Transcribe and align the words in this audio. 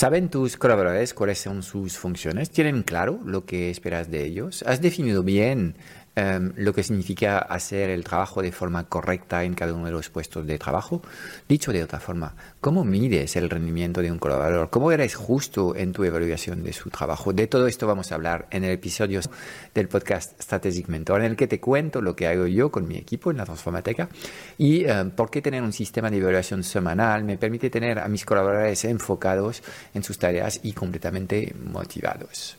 ¿Saben 0.00 0.30
tus 0.30 0.56
colaboradores 0.56 1.12
cuáles 1.12 1.40
son 1.40 1.62
sus 1.62 1.98
funciones? 1.98 2.48
¿Tienen 2.48 2.84
claro 2.84 3.20
lo 3.22 3.44
que 3.44 3.68
esperas 3.68 4.10
de 4.10 4.24
ellos? 4.24 4.64
¿Has 4.66 4.80
definido 4.80 5.22
bien 5.22 5.76
Em, 6.16 6.52
lo 6.56 6.74
que 6.74 6.82
significa 6.82 7.38
hacer 7.38 7.88
el 7.88 8.02
trabajo 8.02 8.42
de 8.42 8.50
forma 8.50 8.84
correcta 8.88 9.44
en 9.44 9.54
cada 9.54 9.72
uno 9.72 9.86
de 9.86 9.92
los 9.92 10.10
puestos 10.10 10.44
de 10.44 10.58
trabajo. 10.58 11.02
Dicho 11.48 11.72
de 11.72 11.84
otra 11.84 12.00
forma, 12.00 12.34
¿cómo 12.60 12.84
mides 12.84 13.36
el 13.36 13.48
rendimiento 13.48 14.02
de 14.02 14.10
un 14.10 14.18
colaborador? 14.18 14.70
¿Cómo 14.70 14.90
eres 14.90 15.14
justo 15.14 15.76
en 15.76 15.92
tu 15.92 16.02
evaluación 16.02 16.64
de 16.64 16.72
su 16.72 16.90
trabajo? 16.90 17.32
De 17.32 17.46
todo 17.46 17.68
esto 17.68 17.86
vamos 17.86 18.10
a 18.10 18.16
hablar 18.16 18.48
en 18.50 18.64
el 18.64 18.72
episodio 18.72 19.20
del 19.72 19.86
podcast 19.86 20.40
Strategic 20.42 20.88
Mentor, 20.88 21.20
en 21.20 21.26
el 21.26 21.36
que 21.36 21.46
te 21.46 21.60
cuento 21.60 22.02
lo 22.02 22.16
que 22.16 22.26
hago 22.26 22.46
yo 22.48 22.72
con 22.72 22.88
mi 22.88 22.96
equipo 22.96 23.30
en 23.30 23.36
la 23.36 23.44
Transformateca 23.44 24.08
y 24.58 24.84
em, 24.86 25.12
por 25.12 25.30
qué 25.30 25.40
tener 25.40 25.62
un 25.62 25.72
sistema 25.72 26.10
de 26.10 26.18
evaluación 26.18 26.64
semanal 26.64 27.22
me 27.22 27.38
permite 27.38 27.70
tener 27.70 28.00
a 28.00 28.08
mis 28.08 28.24
colaboradores 28.24 28.84
enfocados 28.84 29.62
en 29.94 30.02
sus 30.02 30.18
tareas 30.18 30.58
y 30.64 30.72
completamente 30.72 31.54
motivados. 31.64 32.58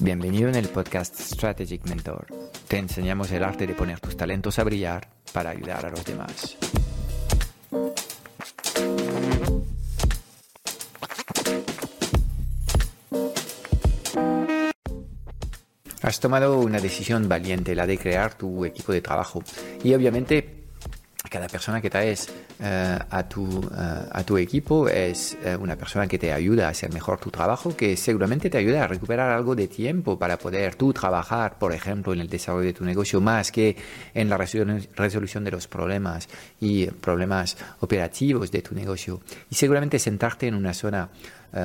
Bienvenido 0.00 0.48
en 0.48 0.54
el 0.54 0.68
podcast 0.68 1.18
Strategic 1.18 1.84
Mentor. 1.88 2.26
Te 2.68 2.78
enseñamos 2.78 3.32
el 3.32 3.42
arte 3.42 3.66
de 3.66 3.74
poner 3.74 3.98
tus 3.98 4.16
talentos 4.16 4.56
a 4.60 4.64
brillar 4.64 5.08
para 5.32 5.50
ayudar 5.50 5.86
a 5.86 5.90
los 5.90 6.04
demás. 6.04 6.56
Has 16.00 16.20
tomado 16.20 16.60
una 16.60 16.78
decisión 16.78 17.28
valiente, 17.28 17.74
la 17.74 17.86
de 17.88 17.98
crear 17.98 18.34
tu 18.34 18.64
equipo 18.64 18.92
de 18.92 19.02
trabajo. 19.02 19.42
Y 19.82 19.94
obviamente 19.94 20.67
cada 21.28 21.48
persona 21.48 21.80
que 21.80 21.90
traes 21.90 22.28
eh, 22.60 22.98
a, 23.10 23.22
tu, 23.28 23.60
eh, 23.60 24.08
a 24.10 24.24
tu 24.24 24.38
equipo 24.38 24.88
es 24.88 25.36
eh, 25.44 25.56
una 25.56 25.76
persona 25.76 26.06
que 26.06 26.18
te 26.18 26.32
ayuda 26.32 26.66
a 26.66 26.70
hacer 26.70 26.92
mejor 26.92 27.18
tu 27.20 27.30
trabajo, 27.30 27.76
que 27.76 27.96
seguramente 27.96 28.50
te 28.50 28.58
ayuda 28.58 28.84
a 28.84 28.86
recuperar 28.86 29.30
algo 29.30 29.54
de 29.54 29.68
tiempo 29.68 30.18
para 30.18 30.38
poder 30.38 30.74
tú 30.74 30.92
trabajar, 30.92 31.58
por 31.58 31.72
ejemplo, 31.72 32.12
en 32.12 32.20
el 32.20 32.28
desarrollo 32.28 32.66
de 32.66 32.72
tu 32.72 32.84
negocio 32.84 33.20
más 33.20 33.52
que 33.52 33.76
en 34.14 34.28
la 34.28 34.36
resolución 34.36 35.44
de 35.44 35.50
los 35.50 35.66
problemas 35.66 36.28
y 36.60 36.86
problemas 36.86 37.56
operativos 37.80 38.50
de 38.50 38.62
tu 38.62 38.74
negocio. 38.74 39.20
Y 39.50 39.54
seguramente 39.54 39.98
sentarte 39.98 40.46
en 40.46 40.54
una 40.54 40.74
zona 40.74 41.08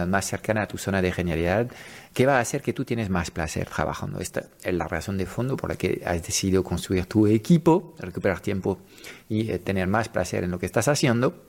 más 0.07 0.25
cercana 0.25 0.63
a 0.63 0.67
tu 0.67 0.77
zona 0.77 1.01
de 1.01 1.11
genialidad 1.11 1.67
que 2.13 2.25
va 2.25 2.37
a 2.37 2.41
hacer 2.41 2.61
que 2.61 2.73
tú 2.73 2.85
tienes 2.85 3.09
más 3.09 3.31
placer 3.31 3.67
trabajando. 3.67 4.19
Esta 4.19 4.45
es 4.63 4.73
la 4.73 4.87
razón 4.87 5.17
de 5.17 5.25
fondo 5.25 5.57
por 5.57 5.69
la 5.69 5.75
que 5.75 6.01
has 6.05 6.21
decidido 6.21 6.63
construir 6.63 7.05
tu 7.05 7.27
equipo, 7.27 7.95
recuperar 7.99 8.39
tiempo 8.39 8.79
y 9.27 9.49
eh, 9.49 9.59
tener 9.59 9.87
más 9.87 10.09
placer 10.09 10.43
en 10.43 10.51
lo 10.51 10.59
que 10.59 10.67
estás 10.67 10.87
haciendo. 10.87 11.43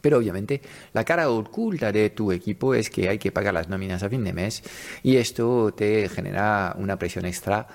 Pero 0.00 0.16
obviamente 0.16 0.62
la 0.94 1.04
cara 1.04 1.28
oculta 1.28 1.92
de 1.92 2.08
tu 2.10 2.32
equipo 2.32 2.74
es 2.74 2.88
que 2.88 3.08
hay 3.08 3.18
que 3.18 3.32
pagar 3.32 3.52
las 3.52 3.68
nóminas 3.68 4.02
a 4.02 4.08
fin 4.08 4.24
de 4.24 4.32
mes 4.32 4.62
y 5.02 5.16
esto 5.16 5.74
te 5.76 6.08
genera 6.08 6.74
una 6.78 6.98
presión 6.98 7.26
extra 7.26 7.66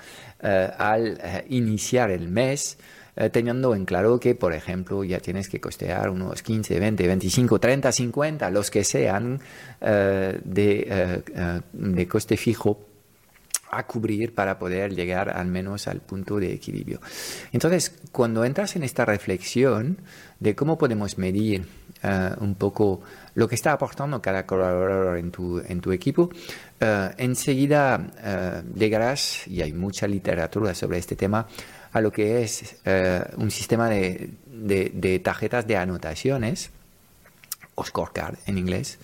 eh, 0.42 0.70
al 0.76 1.18
eh, 1.22 1.46
iniciar 1.50 2.10
el 2.10 2.28
mes 2.28 2.78
teniendo 3.32 3.74
en 3.74 3.84
claro 3.86 4.20
que, 4.20 4.34
por 4.34 4.52
ejemplo, 4.52 5.02
ya 5.02 5.20
tienes 5.20 5.48
que 5.48 5.60
costear 5.60 6.10
unos 6.10 6.42
15, 6.42 6.78
20, 6.78 7.06
25, 7.06 7.58
30, 7.58 7.92
50, 7.92 8.50
los 8.50 8.70
que 8.70 8.84
sean 8.84 9.40
de, 9.80 11.22
de 11.72 12.08
coste 12.08 12.36
fijo 12.36 12.86
a 13.70 13.86
cubrir 13.86 14.34
para 14.34 14.58
poder 14.58 14.94
llegar 14.94 15.30
al 15.30 15.46
menos 15.46 15.88
al 15.88 16.00
punto 16.00 16.38
de 16.38 16.52
equilibrio. 16.52 17.00
Entonces, 17.52 17.92
cuando 18.12 18.44
entras 18.44 18.76
en 18.76 18.82
esta 18.82 19.04
reflexión 19.04 19.98
de 20.40 20.54
cómo 20.54 20.78
podemos 20.78 21.18
medir 21.18 21.66
eh, 22.02 22.30
un 22.40 22.54
poco 22.54 23.02
lo 23.34 23.48
que 23.48 23.54
está 23.54 23.72
aportando 23.72 24.20
cada 24.22 24.46
colaborador 24.46 25.18
en 25.18 25.30
tu, 25.30 25.60
en 25.60 25.80
tu 25.80 25.92
equipo, 25.92 26.30
eh, 26.80 27.10
enseguida 27.18 27.98
uh, 27.98 28.78
llegarás, 28.78 29.46
y 29.48 29.62
hay 29.62 29.72
mucha 29.72 30.06
literatura 30.06 30.74
sobre 30.74 30.98
este 30.98 31.16
tema, 31.16 31.46
a 31.96 32.00
lo 32.02 32.12
que 32.12 32.42
es 32.42 32.76
un 33.38 33.50
sistema 33.50 33.88
de, 33.88 34.28
de, 34.46 35.18
tarjetas 35.20 35.66
de 35.66 35.78
anotaciones, 35.78 36.70
o 37.74 37.84
scorecard 37.84 38.36
en 38.44 38.58
inglés, 38.58 38.98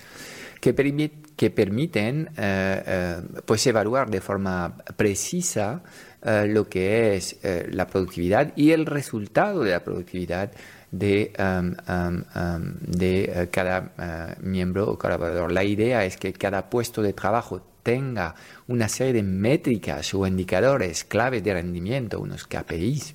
que 0.60 0.74
permite 0.74 1.22
que 1.36 1.50
permiten 1.50 2.28
eh, 2.36 2.82
eh, 2.86 3.20
pues 3.46 3.66
evaluar 3.66 4.10
de 4.10 4.20
forma 4.20 4.76
precisa 4.96 5.82
eh, 6.22 6.46
lo 6.46 6.68
que 6.68 7.16
es 7.16 7.38
la 7.70 7.86
productividad 7.86 8.52
y 8.54 8.72
el 8.72 8.84
resultado 8.84 9.64
de 9.64 9.70
la 9.70 9.82
productividad 9.82 10.52
de, 10.90 11.32
um, 11.38 11.74
um, 11.88 12.24
um, 12.36 12.74
de 12.80 13.48
cada 13.50 14.36
miembro 14.42 14.90
o 14.90 14.98
colaborador. 14.98 15.50
La 15.50 15.64
idea 15.64 16.04
es 16.04 16.18
que 16.18 16.34
cada 16.34 16.68
puesto 16.68 17.00
de 17.00 17.14
trabajo 17.14 17.71
tenga 17.82 18.34
una 18.68 18.88
serie 18.88 19.14
de 19.14 19.22
métricas 19.22 20.14
o 20.14 20.26
indicadores 20.26 21.04
claves 21.04 21.42
de 21.42 21.54
rendimiento, 21.54 22.20
unos 22.20 22.46
KPIs, 22.46 23.14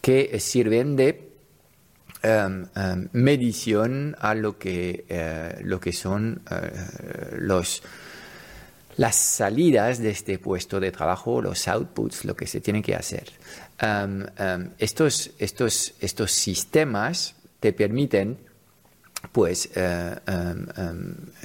que 0.00 0.38
sirven 0.40 0.96
de 0.96 1.30
Em, 2.22 2.66
em, 2.76 3.08
medición 3.12 4.14
a 4.20 4.34
lo 4.34 4.58
que, 4.58 5.06
eh, 5.08 5.58
lo 5.62 5.80
que 5.80 5.90
son 5.90 6.42
eh, 6.50 7.36
los, 7.38 7.82
las 8.98 9.16
salidas 9.16 10.00
de 10.00 10.10
este 10.10 10.38
puesto 10.38 10.80
de 10.80 10.92
trabajo, 10.92 11.40
los 11.40 11.66
outputs, 11.66 12.26
lo 12.26 12.36
que 12.36 12.46
se 12.46 12.60
tiene 12.60 12.82
que 12.82 12.94
hacer. 12.94 13.32
Em, 13.80 14.26
estos, 14.78 15.30
estos, 15.38 15.94
estos 16.00 16.30
sistemas 16.32 17.36
te 17.58 17.72
permiten 17.72 18.36
pues 19.32 19.70
eh, 19.74 20.16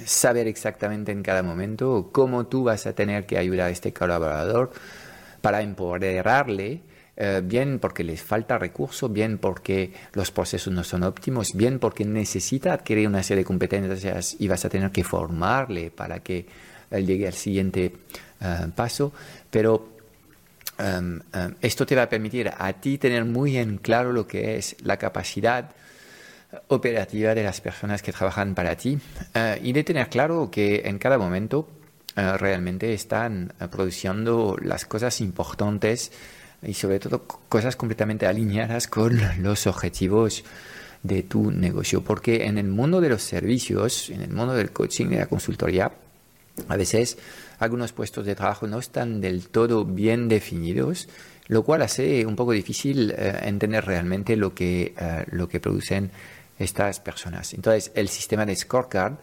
saber 0.06 0.48
exactamente 0.48 1.12
en 1.12 1.22
cada 1.22 1.44
momento 1.44 2.10
cómo 2.12 2.48
tú 2.48 2.64
vas 2.64 2.88
a 2.88 2.94
tener 2.94 3.26
que 3.26 3.38
ayudar 3.38 3.68
a 3.68 3.70
este 3.70 3.94
colaborador 3.94 4.72
para 5.42 5.62
empoderarle 5.62 6.82
eh, 7.18 7.42
bien 7.44 7.80
porque 7.80 8.04
les 8.04 8.22
falta 8.22 8.58
recurso, 8.58 9.08
bien 9.08 9.38
porque 9.38 9.94
los 10.14 10.32
procesos 10.32 10.74
no 10.74 10.84
son 10.84 11.04
óptimos, 11.04 11.54
bien 11.54 11.80
porque 11.80 12.04
necesita 12.04 12.74
adquirir 12.74 13.08
una 13.08 13.24
serie 13.24 13.44
de 13.44 13.46
competencias 13.46 14.36
y 14.38 14.48
vas 14.48 14.66
a 14.66 14.70
tener 14.70 14.92
que 14.92 15.04
formarle 15.04 15.92
para 15.92 16.20
que 16.20 16.46
llegue 16.92 17.28
al 17.28 17.34
siguiente 17.34 17.94
eh, 18.42 18.68
paso. 18.76 19.14
Pero 19.50 19.96
em, 20.78 21.22
em, 21.34 21.56
esto 21.62 21.86
te 21.86 21.96
va 21.96 22.04
a 22.04 22.10
permitir 22.10 22.52
a 22.58 22.74
ti 22.74 22.98
tener 22.98 23.24
muy 23.24 23.58
en 23.58 23.78
claro 23.78 24.12
lo 24.12 24.28
que 24.28 24.58
es 24.58 24.76
la 24.84 24.98
capacidad 24.98 25.72
operativa 26.68 27.36
de 27.36 27.44
las 27.44 27.62
personas 27.62 28.02
que 28.02 28.12
trabajan 28.12 28.56
para 28.56 28.76
ti 28.76 28.98
eh, 29.34 29.60
y 29.64 29.74
de 29.74 29.84
tener 29.84 30.10
claro 30.10 30.50
que 30.52 30.84
en 30.86 31.00
cada 31.00 31.18
momento 31.18 31.68
realmente 32.16 32.94
están 32.94 33.52
produciendo 33.70 34.56
las 34.62 34.86
cosas 34.86 35.20
importantes 35.20 36.14
y 36.64 36.74
sobre 36.74 37.00
todo 37.00 37.24
cosas 37.50 37.76
completamente 37.76 38.26
alineadas 38.26 38.88
con 38.88 39.20
los 39.42 39.68
objetivos 39.68 40.46
de 41.04 41.24
tu 41.24 41.52
negocio. 41.52 42.04
Porque 42.04 42.46
en 42.46 42.58
el 42.58 42.68
mundo 42.68 43.02
de 43.02 43.10
los 43.10 43.22
servicios, 43.22 44.10
en 44.10 44.22
el 44.22 44.32
mundo 44.32 44.54
del 44.54 44.72
coaching 44.72 45.08
y 45.08 45.16
la 45.16 45.28
consultoría, 45.28 45.92
a 46.68 46.78
veces 46.78 47.18
algunos 47.60 47.92
puestos 47.92 48.26
de 48.26 48.36
trabajo 48.36 48.68
no 48.68 48.80
están 48.80 49.22
del 49.22 49.48
todo 49.50 49.86
bien 49.86 50.28
definidos, 50.28 51.08
lo 51.48 51.64
cual 51.64 51.84
hace 51.84 52.26
un 52.26 52.36
poco 52.36 52.54
difícil 52.54 53.12
eh, 53.12 53.40
entender 53.44 53.86
realmente 53.86 54.36
lo 54.36 54.54
que, 54.56 54.94
eh, 54.98 55.26
lo 55.32 55.48
que 55.48 55.60
producen 55.60 56.12
estas 56.58 57.00
personas. 57.00 57.54
Entonces, 57.54 57.92
el 57.96 58.10
sistema 58.10 58.46
de 58.46 58.56
scorecard 58.56 59.16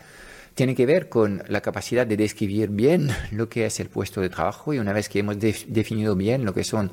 tiene 0.54 0.74
que 0.74 0.86
ver 0.86 1.08
con 1.08 1.42
la 1.48 1.60
capacidad 1.60 2.06
de 2.06 2.16
describir 2.16 2.68
bien 2.68 3.10
lo 3.30 3.48
que 3.48 3.66
es 3.66 3.80
el 3.80 3.88
puesto 3.88 4.20
de 4.20 4.28
trabajo 4.28 4.74
y 4.74 4.78
una 4.78 4.92
vez 4.92 5.08
que 5.08 5.20
hemos 5.20 5.38
definido 5.38 6.14
bien 6.14 6.44
lo 6.44 6.52
que 6.52 6.64
son 6.64 6.90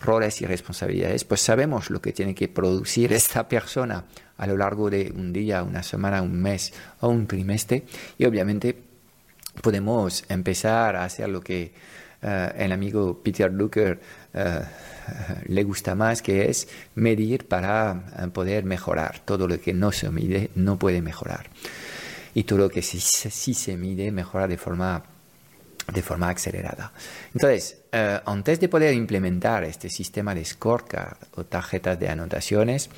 roles 0.00 0.40
y 0.40 0.46
responsabilidades, 0.46 1.24
pues 1.24 1.42
sabemos 1.42 1.90
lo 1.90 2.00
que 2.00 2.12
tiene 2.12 2.34
que 2.34 2.48
producir 2.48 3.12
esta 3.12 3.48
persona 3.48 4.04
a 4.38 4.46
lo 4.46 4.56
largo 4.56 4.88
de 4.88 5.12
un 5.14 5.32
día, 5.32 5.62
una 5.62 5.82
semana, 5.82 6.22
un 6.22 6.40
mes 6.40 6.72
o 7.00 7.08
un 7.08 7.26
trimestre 7.26 7.84
y 8.18 8.24
obviamente 8.24 8.76
podemos 9.60 10.24
empezar 10.28 10.96
a 10.96 11.04
hacer 11.04 11.28
lo 11.28 11.42
que 11.42 11.74
el 12.22 12.72
amigo 12.72 13.20
Peter 13.22 13.52
Luker 13.52 14.00
le 15.46 15.64
gusta 15.64 15.94
más, 15.94 16.22
que 16.22 16.48
es 16.48 16.68
medir 16.94 17.46
para 17.48 18.30
poder 18.32 18.64
mejorar. 18.64 19.20
Todo 19.24 19.48
lo 19.48 19.60
que 19.60 19.72
no 19.72 19.92
se 19.92 20.10
mide 20.10 20.50
no 20.54 20.78
puede 20.78 21.02
mejorar. 21.02 21.50
Y 22.34 22.44
todo 22.44 22.60
lo 22.60 22.70
que 22.70 22.82
sí, 22.82 23.00
se 23.00 23.76
mide 23.76 24.10
mejora 24.10 24.46
de 24.48 24.56
forma 24.56 25.02
de 25.92 26.00
forma 26.00 26.30
acelerada. 26.30 26.92
Entonces, 27.34 27.78
antes 28.24 28.60
de 28.60 28.68
poder 28.68 28.94
implementar 28.94 29.64
este 29.64 29.90
sistema 29.90 30.34
de 30.34 30.44
scorecard 30.44 31.16
o 31.34 31.44
tarjetas 31.44 31.98
de 31.98 32.08
anotaciones, 32.08 32.88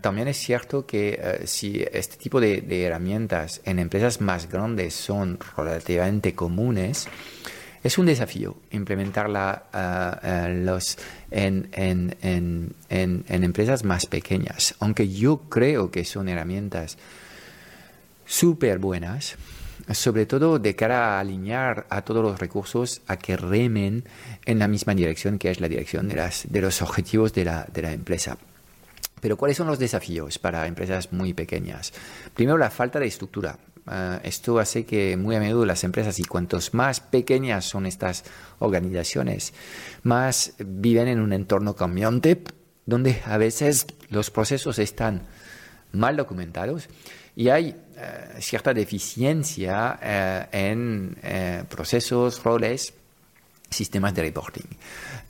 también 0.00 0.28
es 0.28 0.38
cierto 0.38 0.86
que 0.86 1.20
eh, 1.22 1.46
si 1.46 1.84
este 1.92 2.16
tipo 2.16 2.40
de, 2.40 2.64
herramientas 2.86 3.60
en 3.64 3.78
empresas 3.78 4.20
más 4.20 4.48
grandes 4.48 4.94
son 4.94 5.38
relativamente 5.56 6.34
comunes, 6.34 7.06
es 7.82 7.98
un 7.98 8.06
desafío 8.06 8.56
implementarla 8.70 9.64
eh, 9.72 10.64
eh, 11.30 12.14
en, 12.20 13.44
empresas 13.44 13.84
más 13.84 14.06
pequeñas, 14.06 14.74
aunque 14.80 15.08
yo 15.08 15.38
creo 15.48 15.90
que 15.90 16.04
son 16.04 16.28
herramientas 16.28 16.98
súper 18.26 18.78
buenas, 18.78 19.36
sobre 19.92 20.26
todo 20.26 20.58
de 20.58 20.76
cara 20.76 21.16
a 21.16 21.20
alinear 21.20 21.86
a 21.88 22.02
todos 22.02 22.22
los 22.22 22.38
recursos 22.38 23.02
a 23.06 23.16
que 23.16 23.36
remen 23.36 24.04
en 24.44 24.58
la 24.58 24.68
misma 24.68 24.94
dirección 24.94 25.38
que 25.38 25.50
es 25.50 25.60
la 25.60 25.68
dirección 25.68 26.08
de, 26.08 26.60
los 26.60 26.82
objetivos 26.82 27.32
de 27.32 27.44
la 27.44 27.92
empresa. 27.92 28.36
Pero 29.20 29.36
¿cuáles 29.36 29.56
son 29.56 29.66
los 29.66 29.78
desafíos 29.78 30.38
para 30.38 30.66
empresas 30.66 31.12
muy 31.12 31.34
pequeñas? 31.34 31.92
Primero, 32.34 32.58
la 32.58 32.70
falta 32.70 32.98
de 32.98 33.06
estructura. 33.06 33.58
Ah, 33.86 34.20
esto 34.22 34.58
hace 34.58 34.84
que 34.84 35.16
muy 35.16 35.36
a 35.36 35.40
menudo 35.40 35.64
las 35.66 35.84
empresas, 35.84 36.18
y 36.20 36.24
cuantos 36.24 36.74
más 36.74 37.00
pequeñas 37.00 37.64
son 37.64 37.86
estas 37.86 38.24
organizaciones, 38.58 39.52
más 40.02 40.54
viven 40.58 41.08
en 41.08 41.20
un 41.20 41.32
entorno 41.32 41.74
cambiante 41.74 42.42
donde 42.86 43.20
a 43.24 43.38
veces 43.38 43.86
los 44.08 44.30
procesos 44.30 44.78
están 44.78 45.26
mal 45.92 46.16
documentados 46.16 46.88
y 47.36 47.48
hay 47.48 47.68
eh, 47.96 48.40
cierta 48.40 48.74
deficiencia 48.74 49.98
eh, 50.02 50.46
en 50.52 51.16
eh, 51.22 51.64
procesos, 51.68 52.42
roles, 52.42 52.94
sistemas 53.70 54.14
de 54.14 54.22
reporting. 54.22 54.66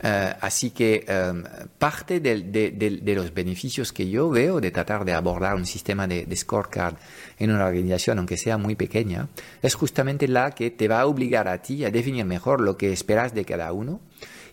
Eh, 0.03 0.35
así 0.41 0.71
que 0.71 1.05
em, 1.07 1.45
parte 1.79 2.21
de, 2.21 3.15
los 3.15 3.35
beneficios 3.35 3.93
que 3.93 4.09
yo 4.09 4.31
veo 4.31 4.61
de 4.61 4.71
tratar 4.71 5.05
de 5.05 5.13
abordar 5.13 5.55
un 5.55 5.67
sistema 5.67 6.07
de, 6.07 6.27
scorecard 6.35 6.97
en 7.39 7.51
una 7.51 7.67
organización, 7.67 8.19
aunque 8.19 8.37
sea 8.37 8.57
muy 8.57 8.75
pequeña, 8.75 9.29
es 9.63 9.75
justamente 9.75 10.27
la 10.27 10.53
que 10.53 10.71
te 10.71 10.89
va 10.89 11.03
a 11.03 11.07
obligar 11.07 11.49
a 11.49 11.61
ti 11.61 11.85
a 11.85 11.91
definir 11.91 12.25
mejor 12.25 12.61
lo 12.61 12.77
que 12.77 12.93
esperas 12.93 13.35
de 13.35 13.45
cada 13.45 13.73
uno. 13.73 14.01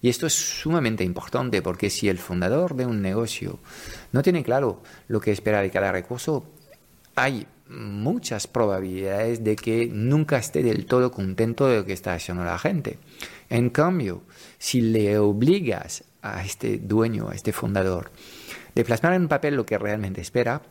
Y 0.01 0.09
esto 0.09 0.27
es 0.27 0.33
sumamente 0.33 1.03
importante 1.03 1.61
porque 1.61 1.89
si 1.89 2.07
el 2.07 2.19
fundador 2.19 2.75
de 2.75 2.85
un 2.85 3.01
negocio 3.01 3.59
no 4.11 4.21
tiene 4.21 4.43
claro 4.43 4.83
lo 5.07 5.19
que 5.19 5.31
espera 5.31 5.61
de 5.61 5.71
cada 5.71 5.91
recurso, 5.91 6.45
hay 7.15 7.47
muchas 7.69 8.47
probabilidades 8.47 9.43
de 9.43 9.55
que 9.55 9.87
nunca 9.91 10.37
esté 10.37 10.63
del 10.63 10.85
todo 10.85 11.11
contento 11.11 11.67
de 11.67 11.77
lo 11.77 11.85
que 11.85 11.93
está 11.93 12.13
haciendo 12.13 12.43
la 12.43 12.57
gente. 12.57 12.99
En 13.49 13.69
cambio, 13.69 14.23
si 14.57 14.81
le 14.81 15.17
obligas 15.17 16.03
a 16.21 16.43
este 16.43 16.77
dueño, 16.77 17.29
a 17.29 17.35
este 17.35 17.53
fundador, 17.53 18.11
de 18.75 18.83
plasmar 18.83 19.13
en 19.13 19.27
papel 19.27 19.55
lo 19.55 19.65
que 19.65 19.77
realmente 19.77 20.21
espera, 20.21 20.61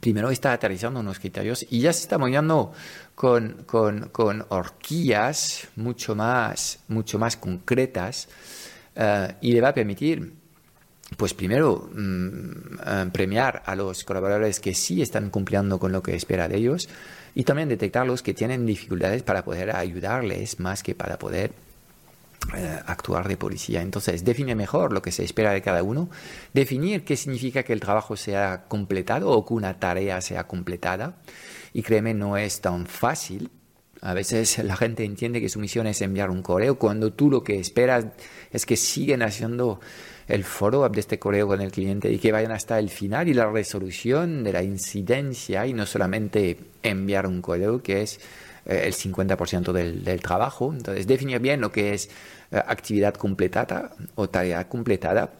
primero 0.00 0.30
está 0.30 0.52
aterrizando 0.52 1.00
unos 1.00 1.18
criterios 1.18 1.66
y 1.70 1.80
ya 1.80 1.92
se 1.92 2.02
está 2.02 2.18
moviendo 2.18 2.72
con, 3.14 3.64
con, 3.66 4.46
horquillas 4.48 5.68
mucho 5.76 6.14
más, 6.14 6.80
mucho 6.88 7.18
más 7.18 7.36
concretas 7.36 8.28
eh, 8.94 9.34
y 9.40 9.52
le 9.52 9.60
va 9.60 9.68
a 9.68 9.74
permitir 9.74 10.37
pues 11.16 11.34
primero 11.34 11.88
mm, 11.92 12.50
eh, 12.84 13.10
premiar 13.12 13.62
a 13.66 13.74
los 13.74 14.04
colaboradores 14.04 14.60
que 14.60 14.74
sí 14.74 15.02
están 15.02 15.30
cumpliendo 15.30 15.78
con 15.78 15.92
lo 15.92 16.02
que 16.02 16.14
espera 16.14 16.48
de 16.48 16.56
ellos 16.56 16.88
y 17.34 17.44
también 17.44 17.68
detectar 17.68 18.06
los 18.06 18.22
que 18.22 18.34
tienen 18.34 18.66
dificultades 18.66 19.22
para 19.22 19.44
poder 19.44 19.74
ayudarles 19.74 20.60
más 20.60 20.82
que 20.82 20.94
para 20.94 21.18
poder 21.18 21.52
eh, 22.56 22.80
actuar 22.86 23.28
de 23.28 23.36
policía. 23.36 23.82
Entonces, 23.82 24.24
define 24.24 24.54
mejor 24.54 24.92
lo 24.92 25.02
que 25.02 25.12
se 25.12 25.22
espera 25.22 25.52
de 25.52 25.60
cada 25.60 25.82
uno, 25.82 26.08
definir 26.54 27.04
qué 27.04 27.16
significa 27.16 27.62
que 27.62 27.74
el 27.74 27.80
trabajo 27.80 28.16
sea 28.16 28.64
completado 28.68 29.30
o 29.30 29.44
que 29.44 29.54
una 29.54 29.78
tarea 29.78 30.20
sea 30.20 30.46
completada. 30.46 31.16
Y 31.74 31.82
créeme, 31.82 32.14
no 32.14 32.38
es 32.38 32.60
tan 32.60 32.86
fácil. 32.86 33.50
A 34.00 34.14
veces 34.14 34.58
la 34.58 34.76
gente 34.76 35.04
entiende 35.04 35.40
que 35.40 35.48
su 35.48 35.58
misión 35.58 35.86
es 35.86 36.00
enviar 36.02 36.30
un 36.30 36.42
correo 36.42 36.78
cuando 36.78 37.12
tú 37.12 37.30
lo 37.30 37.42
que 37.42 37.58
esperas 37.58 38.06
es 38.50 38.64
que 38.64 38.76
siguen 38.76 39.22
haciendo 39.22 39.80
el 40.28 40.44
follow-up 40.44 40.92
de 40.92 41.00
este 41.00 41.18
correo 41.18 41.48
con 41.48 41.60
el 41.60 41.72
cliente 41.72 42.12
y 42.12 42.18
que 42.18 42.30
vayan 42.30 42.52
hasta 42.52 42.78
el 42.78 42.90
final 42.90 43.28
y 43.28 43.34
la 43.34 43.50
resolución 43.50 44.44
de 44.44 44.52
la 44.52 44.62
incidencia 44.62 45.66
y 45.66 45.72
no 45.72 45.86
solamente 45.86 46.58
enviar 46.82 47.26
un 47.26 47.40
correo 47.40 47.82
que 47.82 48.02
es 48.02 48.20
eh, 48.66 48.82
el 48.84 48.94
50% 48.94 49.72
del, 49.72 50.04
del, 50.04 50.20
trabajo. 50.20 50.72
Entonces, 50.72 51.06
definir 51.06 51.40
bien 51.40 51.60
lo 51.60 51.72
que 51.72 51.94
es 51.94 52.10
eh, 52.50 52.62
actividad 52.66 53.14
completada 53.14 53.92
o 54.14 54.28
tarea 54.28 54.68
completada 54.68 55.32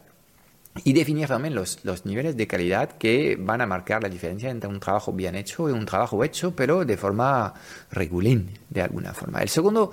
y 0.83 0.93
definir 0.93 1.27
también 1.27 1.55
los, 1.55 1.83
los, 1.83 2.05
niveles 2.05 2.37
de 2.37 2.47
calidad 2.47 2.91
que 2.97 3.37
van 3.39 3.61
a 3.61 3.65
marcar 3.65 4.03
la 4.03 4.09
diferencia 4.09 4.49
entre 4.49 4.69
un 4.69 4.79
trabajo 4.79 5.11
bien 5.11 5.35
hecho 5.35 5.69
y 5.69 5.73
un 5.73 5.85
trabajo 5.85 6.23
hecho, 6.23 6.55
pero 6.55 6.85
de 6.85 6.95
forma 6.95 7.53
regulín, 7.91 8.51
de 8.69 8.81
alguna 8.81 9.13
forma. 9.13 9.41
El 9.41 9.49
segundo 9.49 9.91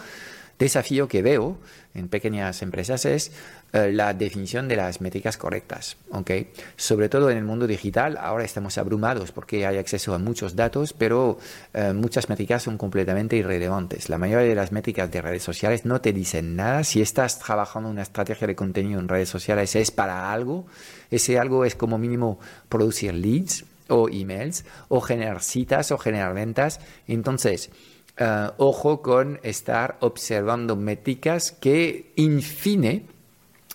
desafío 0.58 1.08
que 1.08 1.22
veo 1.22 1.58
en 1.94 2.08
pequeñas 2.08 2.62
empresas 2.62 3.04
es 3.06 3.32
eh, 3.72 3.90
la 3.92 4.14
definición 4.14 4.68
de 4.68 4.76
las 4.76 5.00
métricas 5.00 5.36
correctas. 5.36 5.96
¿okay? 6.10 6.50
Sobre 6.76 7.08
todo 7.08 7.30
en 7.30 7.38
el 7.38 7.44
mundo 7.44 7.66
digital, 7.66 8.18
ahora 8.18 8.44
estamos 8.44 8.78
abrumados 8.78 9.32
porque 9.32 9.66
hay 9.66 9.78
acceso 9.78 10.14
a 10.14 10.18
muchos 10.18 10.56
datos, 10.56 10.92
pero 10.92 11.38
eh, 11.74 11.92
muchas 11.92 12.28
métricas 12.28 12.62
son 12.62 12.78
completamente 12.78 13.36
irrelevantes. 13.36 14.08
La 14.08 14.18
mayoría 14.18 14.48
de 14.48 14.54
las 14.54 14.72
métricas 14.72 15.10
de 15.10 15.22
redes 15.22 15.42
sociales 15.42 15.84
no 15.84 16.00
te 16.00 16.12
dicen 16.12 16.56
nada. 16.56 16.84
Si 16.84 17.00
estás 17.00 17.38
trabajando 17.38 17.88
una 17.88 18.02
estrategia 18.02 18.46
de 18.46 18.54
contenido 18.54 19.00
en 19.00 19.08
redes 19.08 19.28
sociales 19.28 19.74
es 19.76 19.90
para 19.90 20.32
algo. 20.32 20.66
Ese 21.10 21.38
algo 21.38 21.64
es 21.64 21.74
como 21.74 21.98
mínimo 21.98 22.38
producir 22.68 23.14
leads 23.14 23.64
o 23.88 24.08
emails 24.08 24.64
o 24.88 25.00
generar 25.00 25.42
citas 25.42 25.92
o 25.92 25.98
generar 25.98 26.34
ventas. 26.34 26.80
Entonces, 27.06 27.70
eh, 28.16 28.50
ojo 28.56 29.02
con 29.02 29.40
estar 29.42 29.96
observando 30.00 30.76
métricas 30.76 31.52
que, 31.52 32.12
in 32.16 32.40
fine, 32.42 33.06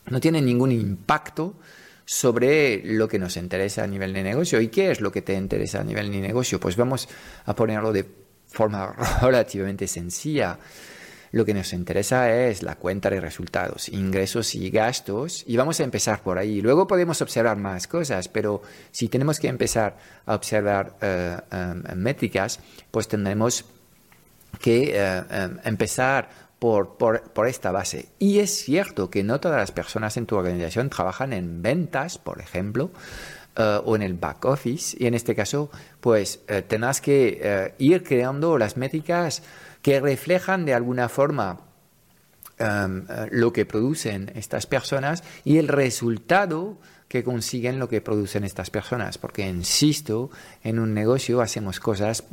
no 0.07 0.19
tienen 0.19 0.45
ningún 0.45 0.71
impacto 0.71 1.55
sobre 2.05 2.81
lo 2.83 3.07
que 3.07 3.19
nos 3.19 3.37
interesa 3.37 3.83
a 3.83 3.87
nivel 3.87 4.13
de 4.13 4.23
negocio. 4.23 4.59
¿Y 4.59 4.68
qué 4.69 4.92
es 4.92 4.99
lo 4.99 5.11
que 5.11 5.21
te 5.21 5.33
interesa 5.33 5.81
a 5.81 5.83
nivel 5.83 6.11
de 6.11 6.19
negocio? 6.19 6.59
Pues 6.59 6.75
vamos 6.75 7.07
a 7.45 7.56
ponerlo 7.56 7.94
de 7.94 8.06
forma 8.47 8.94
relativamente 9.21 9.87
sencilla. 9.87 10.57
Lo 11.31 11.45
que 11.45 11.54
nos 11.54 11.71
interesa 11.71 12.30
es 12.35 12.61
la 12.63 12.75
cuenta 12.75 13.09
de 13.09 13.21
resultados, 13.21 13.87
ingresos 13.87 14.54
y 14.54 14.69
gastos, 14.69 15.45
y 15.47 15.56
vamos 15.56 15.80
a 15.80 15.85
empezar 15.85 16.21
por 16.21 16.37
ahí. 16.37 16.59
Luego 16.59 16.87
podemos 16.87 17.21
observar 17.21 17.56
más 17.56 17.87
cosas, 17.87 18.27
pero 18.27 18.61
si 18.92 19.07
tenemos 19.07 19.39
que 19.39 19.47
empezar 19.47 19.97
a 20.25 20.35
observar 20.35 20.97
eh, 20.99 21.37
eh, 21.49 21.95
métricas, 21.95 22.59
pues 22.92 23.07
tendremos 23.07 23.63
que 24.59 24.91
eh, 24.95 25.23
eh, 25.29 25.49
empezar 25.63 26.29
por, 26.59 26.97
por, 26.97 27.47
esta 27.47 27.71
base. 27.71 28.09
Y 28.19 28.39
es 28.39 28.51
cierto 28.51 29.09
que 29.09 29.23
no 29.23 29.39
todas 29.39 29.57
las 29.57 29.71
personas 29.71 30.15
en 30.17 30.27
tu 30.27 30.35
organización 30.35 30.89
trabajan 30.89 31.33
en 31.33 31.63
ventas, 31.63 32.19
por 32.19 32.39
ejemplo, 32.39 32.91
eh, 33.55 33.79
o 33.83 33.95
en 33.95 34.03
el 34.03 34.13
back 34.13 34.45
office. 34.45 34.95
Y 34.99 35.07
en 35.07 35.15
este 35.15 35.33
caso, 35.33 35.71
pues 35.99 36.41
tendrás 36.67 37.01
que 37.01 37.73
ir 37.79 38.03
creando 38.03 38.57
las 38.59 38.77
métricas 38.77 39.41
que 39.81 39.99
reflejan 39.99 40.65
de 40.65 40.75
alguna 40.75 41.09
forma 41.09 41.61
em, 42.59 43.07
lo 43.31 43.51
que 43.51 43.65
producen 43.65 44.31
estas 44.35 44.67
personas 44.67 45.23
y 45.43 45.57
el 45.57 45.67
resultado 45.67 46.77
que 47.11 47.25
consiguen 47.25 47.77
lo 47.77 47.89
que 47.89 47.99
producen 47.99 48.45
estas 48.45 48.69
personas. 48.69 49.17
Porque, 49.17 49.45
insisto, 49.45 50.29
en 50.63 50.79
un 50.79 50.93
negocio 50.93 51.41
hacemos 51.41 51.81
cosas 51.81 52.23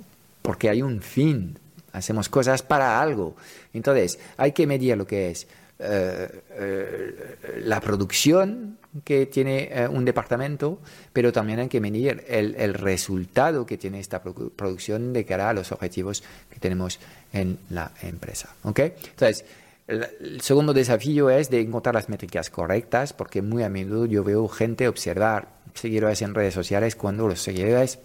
porque 0.41 0.69
hay 0.69 0.83
un 0.83 1.03
fin 1.03 1.59
hacemos 1.99 2.29
cosas 2.29 2.63
para 2.63 3.01
algo. 3.01 3.37
Entonces, 3.73 4.19
hay 4.37 4.53
que 4.53 4.67
medir 4.67 4.97
lo 4.97 5.07
que 5.07 5.31
es 5.31 5.47
eh, 5.81 6.43
eh, 6.51 7.37
la 7.63 7.81
producción 7.81 8.79
que 9.05 9.27
tiene 9.27 9.69
eh, 9.71 9.87
un 9.87 10.05
departamento, 10.05 10.81
pero 11.13 11.33
también 11.33 11.61
hay 11.61 11.69
que 11.69 11.81
medir 11.81 12.25
el, 12.27 12.75
resultado 12.75 13.65
que 13.65 13.79
tiene 13.79 14.01
esta 14.01 14.21
producción 14.21 15.13
de 15.13 15.25
cara 15.25 15.51
a 15.51 15.53
los 15.53 15.71
objetivos 15.71 16.25
que 16.51 16.59
tenemos 16.59 16.99
en 17.33 17.59
la 17.71 17.93
empresa. 18.03 18.49
¿okay? 18.65 18.95
Entonces, 19.11 19.45
el, 19.87 20.41
segundo 20.41 20.75
desafío 20.75 21.31
es 21.31 21.49
de 21.49 21.61
encontrar 21.61 21.95
las 21.95 22.09
métricas 22.09 22.51
correctas, 22.51 23.13
porque 23.13 23.41
muy 23.41 23.63
a 23.63 23.69
menudo 23.69 24.07
yo 24.07 24.25
veo 24.25 24.49
gente 24.49 24.89
observar 24.89 25.49
seguidores 25.75 26.23
en 26.23 26.35
redes 26.35 26.55
sociales 26.55 26.97
cuando 26.97 27.29
los 27.29 27.41
seguidores 27.41 28.01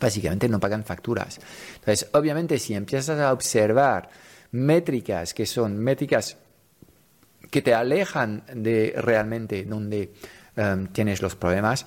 básicamente 0.00 0.48
no 0.48 0.60
pagan 0.60 0.84
facturas. 0.84 1.40
Entonces, 1.76 2.08
obviamente, 2.12 2.58
si 2.58 2.74
empiezas 2.74 3.18
a 3.18 3.32
observar 3.32 4.08
métricas 4.52 5.34
que 5.34 5.46
son 5.46 5.78
métricas 5.78 6.36
que 7.50 7.62
te 7.62 7.74
alejan 7.74 8.44
de 8.54 8.94
realmente 8.96 9.64
donde 9.64 10.12
em, 10.56 10.86
tienes 10.88 11.22
los 11.22 11.36
problemas, 11.36 11.86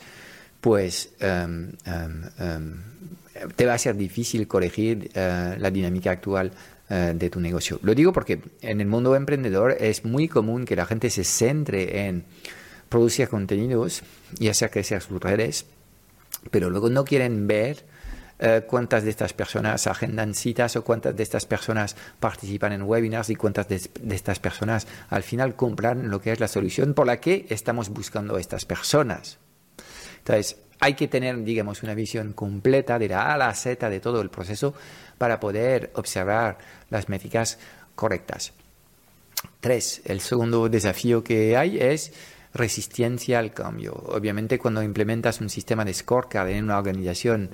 pues 0.61 1.11
em, 1.19 1.71
te 3.55 3.65
va 3.65 3.73
a 3.73 3.77
ser 3.77 3.95
difícil 3.95 4.47
corregir 4.47 5.11
eh, 5.13 5.55
la 5.57 5.71
dinámica 5.71 6.11
actual 6.11 6.51
eh, 6.89 7.13
de 7.15 7.29
tu 7.29 7.39
negocio. 7.39 7.79
Lo 7.83 7.93
digo 7.93 8.13
porque 8.13 8.39
en 8.61 8.81
el 8.81 8.87
mundo 8.87 9.15
emprendedor 9.15 9.75
es 9.79 10.05
muy 10.05 10.27
común 10.27 10.65
que 10.65 10.75
la 10.75 10.85
gente 10.85 11.09
se 11.09 11.23
centre 11.23 12.07
en 12.07 12.23
producir 12.89 13.27
contenidos 13.27 14.03
y 14.39 14.47
hacer 14.47 14.71
crecer 14.71 15.01
sus 15.01 15.19
redes, 15.19 15.65
pero 16.51 16.69
luego 16.69 16.89
no 16.89 17.03
quieren 17.03 17.47
ver 17.47 17.83
eh, 18.39 18.63
cuántas 18.67 19.03
de 19.03 19.09
estas 19.09 19.33
personas 19.33 19.87
agendan 19.87 20.35
citas 20.35 20.75
o 20.75 20.83
cuántas 20.83 21.15
de 21.15 21.23
estas 21.23 21.47
personas 21.47 21.95
participan 22.19 22.71
en 22.71 22.83
webinars 22.83 23.31
y 23.31 23.35
cuántas 23.35 23.67
de, 23.67 23.81
estas 24.11 24.39
personas 24.39 24.85
al 25.09 25.23
final 25.23 25.55
compran 25.55 26.09
lo 26.09 26.21
que 26.21 26.31
es 26.31 26.39
la 26.39 26.47
solución 26.47 26.93
por 26.93 27.07
la 27.07 27.19
que 27.19 27.47
estamos 27.49 27.89
buscando 27.89 28.35
a 28.35 28.39
estas 28.39 28.65
personas. 28.65 29.39
Entonces, 30.19 30.57
hay 30.79 30.93
que 30.93 31.07
tener, 31.07 31.43
digamos, 31.43 31.81
una 31.81 31.95
visión 31.95 32.33
completa 32.33 32.99
de 32.99 33.09
la 33.09 33.23
A 33.23 33.33
a 33.33 33.37
la 33.37 33.55
Z 33.55 33.89
de 33.89 33.99
todo 33.99 34.21
el 34.21 34.29
proceso 34.29 34.75
para 35.17 35.39
poder 35.39 35.91
observar 35.95 36.59
las 36.91 37.09
métricas 37.09 37.57
correctas. 37.95 38.53
Tres, 39.59 40.01
el 40.05 40.21
segundo 40.21 40.69
desafío 40.69 41.23
que 41.23 41.57
hay 41.57 41.79
es 41.79 42.13
resistencia 42.53 43.39
al 43.39 43.53
cambio. 43.53 43.93
Obviamente 43.93 44.59
cuando 44.59 44.83
implementas 44.83 45.41
un 45.41 45.49
sistema 45.49 45.85
de 45.85 45.93
scorecard 45.93 46.49
en 46.49 46.65
una 46.65 46.77
organización, 46.77 47.49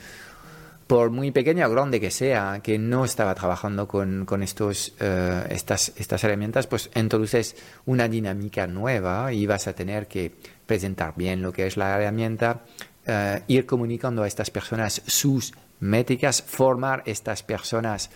por 0.93 1.09
muy 1.09 1.31
pequeña 1.31 1.65
o 1.65 1.71
grande 1.71 1.97
que 1.99 2.11
sea, 2.11 2.61
que 2.61 2.77
no 2.77 3.03
estaba 3.03 3.33
trabajando 3.33 3.87
con, 3.87 4.43
estos, 4.43 4.93
eh, 4.99 5.43
estas, 5.49 5.91
estas 5.97 6.23
herramientas, 6.23 6.67
pues 6.67 6.91
introduces 6.93 7.55
una 7.87 8.07
dinámica 8.07 8.67
nueva 8.67 9.33
y 9.33 9.47
vas 9.47 9.65
a 9.65 9.73
tener 9.73 10.07
que 10.07 10.31
presentar 10.67 11.15
bien 11.17 11.41
lo 11.41 11.51
que 11.51 11.65
es 11.65 11.77
la 11.77 11.97
herramienta, 11.97 12.61
eh, 13.07 13.41
ir 13.47 13.65
comunicando 13.65 14.21
a 14.21 14.27
estas 14.27 14.51
personas 14.51 15.01
sus 15.07 15.55
métricas, 15.79 16.43
formar 16.43 17.01
estas 17.07 17.41
personas 17.41 18.11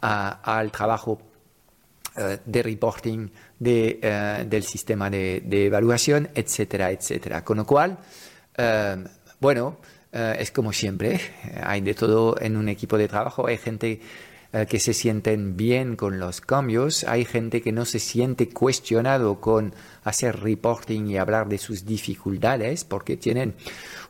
al 0.00 0.72
trabajo 0.72 1.20
eh, 2.16 2.38
de 2.46 2.62
reporting 2.62 3.28
de, 3.58 4.46
del 4.48 4.62
sistema 4.62 5.10
de, 5.10 5.42
evaluación, 5.66 6.30
etcétera, 6.34 6.92
etcétera. 6.92 7.44
Con 7.44 7.58
lo 7.58 7.66
cual, 7.66 7.98
bueno, 9.38 9.76
es 10.12 10.50
como 10.50 10.72
siempre, 10.72 11.20
hay 11.62 11.80
de 11.80 11.94
todo 11.94 12.36
en 12.40 12.56
un 12.56 12.68
equipo 12.68 12.98
de 12.98 13.08
trabajo, 13.08 13.46
hay 13.46 13.56
gente 13.56 14.00
eh, 14.54 14.66
que 14.68 14.78
se 14.78 14.92
sienten 14.92 15.56
bien 15.56 15.96
con 15.96 16.18
los 16.18 16.42
cambios, 16.42 17.04
hay 17.04 17.24
gente 17.24 17.62
que 17.62 17.72
no 17.72 17.86
se 17.86 17.98
siente 17.98 18.50
cuestionado 18.50 19.40
con 19.40 19.74
hacer 20.04 20.40
reporting 20.40 21.06
y 21.06 21.16
hablar 21.16 21.48
de 21.48 21.56
sus 21.56 21.86
dificultades 21.86 22.84
porque 22.84 23.16
tienen 23.16 23.54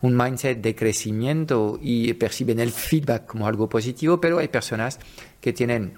un 0.00 0.16
mindset 0.16 0.61
de 0.61 0.75
crecimiento 0.75 1.78
y 1.80 2.12
perciben 2.14 2.59
el 2.59 2.73
feedback 2.73 3.25
como 3.25 3.47
algo 3.47 3.68
positivo, 3.68 4.21
pero 4.21 4.38
hay 4.38 4.49
personas 4.49 4.99
que 5.40 5.52
tienen 5.52 5.92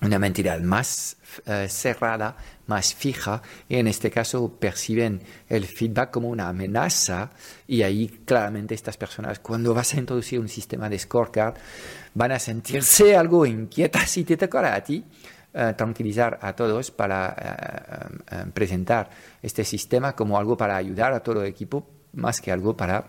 una 0.00 0.20
mentalidad 0.20 0.60
más 0.60 1.16
eh, 1.46 1.66
cerrada, 1.68 2.36
más 2.66 2.94
fija, 2.94 3.42
y 3.68 3.76
en 3.76 3.86
este 3.86 4.10
caso 4.10 4.56
perciben 4.58 5.20
el 5.48 5.66
feedback 5.66 6.10
como 6.10 6.28
una 6.28 6.48
amenaza, 6.48 7.30
y 7.66 7.82
ahí 7.82 8.08
claramente 8.24 8.74
estas 8.74 8.96
personas, 8.96 9.38
cuando 9.38 9.74
vas 9.74 9.94
a 9.94 9.98
introducir 9.98 10.40
un 10.40 10.48
sistema 10.48 10.88
de 10.88 10.98
scorecard, 10.98 11.54
van 12.14 12.32
a 12.32 12.38
sentirse 12.38 13.16
algo 13.16 13.46
inquietas 13.46 14.16
y 14.16 14.24
te 14.24 14.36
tocará 14.36 14.74
a 14.74 14.82
ti 14.82 15.04
eh, 15.54 15.74
tranquilizar 15.76 16.38
a 16.42 16.54
todos 16.54 16.90
para 16.90 18.18
eh, 18.30 18.44
presentar 18.52 19.10
este 19.42 19.64
sistema 19.64 20.14
como 20.14 20.38
algo 20.38 20.56
para 20.56 20.76
ayudar 20.76 21.12
a 21.12 21.20
todo 21.20 21.42
el 21.42 21.48
equipo, 21.48 21.86
más 22.12 22.40
que 22.40 22.52
algo 22.52 22.76
para 22.76 23.06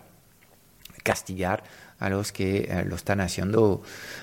castigar 1.03 1.63
a 1.99 2.09
los 2.09 2.31
que 2.31 2.83
lo 2.85 2.95
están 2.95 3.21
haciendo 3.21 3.81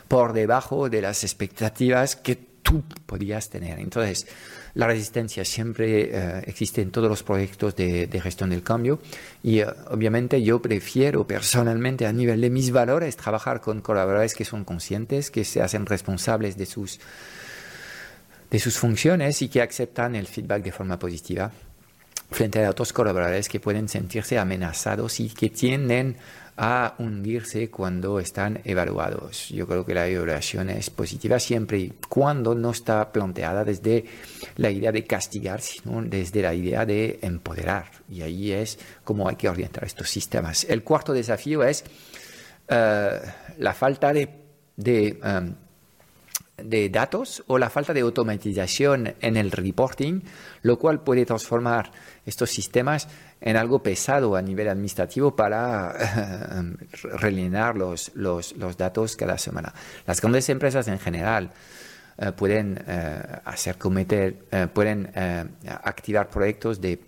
por 0.09 0.33
debajo 0.33 0.89
de 0.89 1.03
las 1.03 1.25
expectativas 1.25 2.17
que 2.17 2.51
tú 2.71 2.85
podías 3.07 3.49
tener. 3.51 3.81
Entonces, 3.81 4.27
la 4.75 4.87
resistencia 4.87 5.45
siempre 5.45 6.11
eh, 6.13 6.43
existe 6.47 6.81
en 6.83 6.91
todos 6.91 7.09
los 7.09 7.23
proyectos 7.23 7.75
de, 7.75 8.21
gestión 8.23 8.51
del 8.51 8.63
cambio 8.63 9.01
y 9.43 9.61
eh, 9.61 9.67
obviamente 9.89 10.43
yo 10.43 10.63
prefiero 10.63 11.27
personalmente 11.27 12.07
a 12.07 12.13
nivel 12.13 12.41
de 12.41 12.51
mis 12.51 12.71
valores 12.71 13.17
trabajar 13.17 13.61
con 13.61 13.81
colaboradores 13.81 14.35
que 14.35 14.45
son 14.45 14.65
conscientes, 14.65 15.31
que 15.31 15.45
se 15.45 15.61
hacen 15.63 15.87
responsables 15.87 16.57
de 16.57 16.67
sus, 16.67 17.01
de 18.51 18.59
sus 18.59 18.79
funciones 18.79 19.43
y 19.43 19.49
que 19.49 19.63
aceptan 19.63 20.15
el 20.15 20.27
feedback 20.27 20.63
de 20.63 20.73
forma 20.73 20.99
positiva 20.99 21.51
frente 22.31 22.65
a 22.65 22.71
otros 22.71 22.93
colaboradores 22.93 23.49
que 23.49 23.59
pueden 23.59 23.89
sentirse 23.89 24.39
amenazados 24.39 25.19
y 25.19 25.31
que 25.31 25.51
tienden 25.51 26.17
a 26.63 26.95
hundirse 26.99 27.71
cuando 27.71 28.21
están 28.21 28.61
evaluados. 28.65 29.49
Yo 29.49 29.67
creo 29.67 29.87
que 29.87 29.95
la 29.95 30.07
evaluación 30.07 30.69
es 30.69 30.91
positiva 30.91 31.39
siempre 31.39 31.79
y 31.79 31.93
cuando 32.07 32.55
no 32.55 32.73
está 32.73 33.11
planteada 33.11 33.65
desde 33.65 34.05
la 34.57 34.71
idea 34.71 34.93
de 34.93 35.07
castigar, 35.07 35.63
sino 35.63 36.03
desde 36.03 36.43
la 36.43 36.53
idea 36.53 36.85
de 36.85 37.19
empoderar. 37.23 37.87
Y 38.11 38.21
ahí 38.21 38.53
es 38.53 38.79
como 39.05 39.27
hay 39.27 39.37
que 39.37 39.49
orientar 39.49 39.85
estos 39.85 40.11
sistemas. 40.11 40.65
El 40.65 40.83
cuarto 40.83 41.15
desafío 41.15 41.65
es 41.65 41.83
eh, 42.69 43.21
la 43.57 43.73
falta 43.73 44.13
de, 44.13 45.19
um, 45.25 45.55
de 46.65 46.89
datos 46.89 47.43
o 47.47 47.59
la 47.59 47.71
falta 47.71 47.93
de 47.93 48.01
automatización 48.01 49.15
en 49.21 49.37
el 49.37 49.51
reporting, 49.51 50.21
lo 50.63 50.79
cual 50.79 51.03
puede 51.03 51.25
transformar 51.25 51.91
estos 52.27 52.51
sistemas 52.51 53.09
en 53.41 53.57
algo 53.57 53.83
pesado 53.83 54.37
a 54.37 54.43
nivel 54.43 54.69
administrativo 54.69 55.35
para 55.35 55.93
rellenar 57.19 57.77
los, 57.77 58.13
los, 58.15 58.53
los, 58.57 58.77
datos 58.77 59.17
cada 59.17 59.39
semana. 59.39 59.73
Las 60.07 60.21
grandes 60.21 60.49
empresas 60.49 60.89
en 60.89 60.99
general 60.99 61.51
eh, 62.19 62.33
pueden 62.33 62.83
eh, 62.87 63.23
hacer 63.45 63.79
cometer, 63.79 64.37
eh, 64.51 64.67
pueden 64.73 65.11
activar 65.67 66.29
proyectos 66.29 66.81
de, 66.81 67.01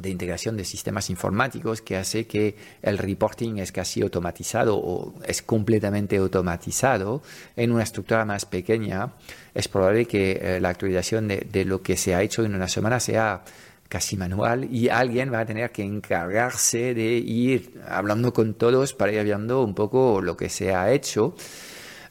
de, 0.00 0.10
integración 0.10 0.56
de 0.56 0.64
sistemas 0.64 1.10
informáticos 1.10 1.82
que 1.82 1.96
hace 1.96 2.26
que 2.26 2.56
el 2.82 2.98
reporting 2.98 3.58
es 3.58 3.72
casi 3.72 4.02
automatizado 4.02 4.76
o 4.76 5.14
es 5.24 5.42
completamente 5.42 6.16
automatizado 6.16 7.22
en 7.56 7.72
una 7.72 7.82
estructura 7.82 8.24
más 8.24 8.44
pequeña. 8.44 9.12
Es 9.54 9.68
probable 9.68 10.06
que 10.06 10.58
la 10.60 10.68
actualización 10.70 11.28
de, 11.28 11.46
de 11.50 11.64
lo 11.64 11.82
que 11.82 11.96
se 11.96 12.14
ha 12.14 12.22
hecho 12.22 12.44
en 12.44 12.54
una 12.54 12.68
semana 12.68 13.00
sea 13.00 13.42
casi 13.90 14.16
manual 14.16 14.68
y 14.72 14.88
alguien 14.88 15.32
va 15.32 15.40
a 15.40 15.44
tener 15.44 15.72
que 15.72 15.82
encargarse 15.82 16.94
de 16.94 17.14
ir 17.18 17.82
hablando 17.88 18.32
con 18.32 18.54
todos 18.54 18.94
para 18.94 19.12
ir 19.12 19.24
viendo 19.24 19.64
un 19.64 19.74
poco 19.74 20.22
lo 20.22 20.36
que 20.36 20.48
se 20.48 20.72
ha 20.72 20.92
hecho 20.92 21.34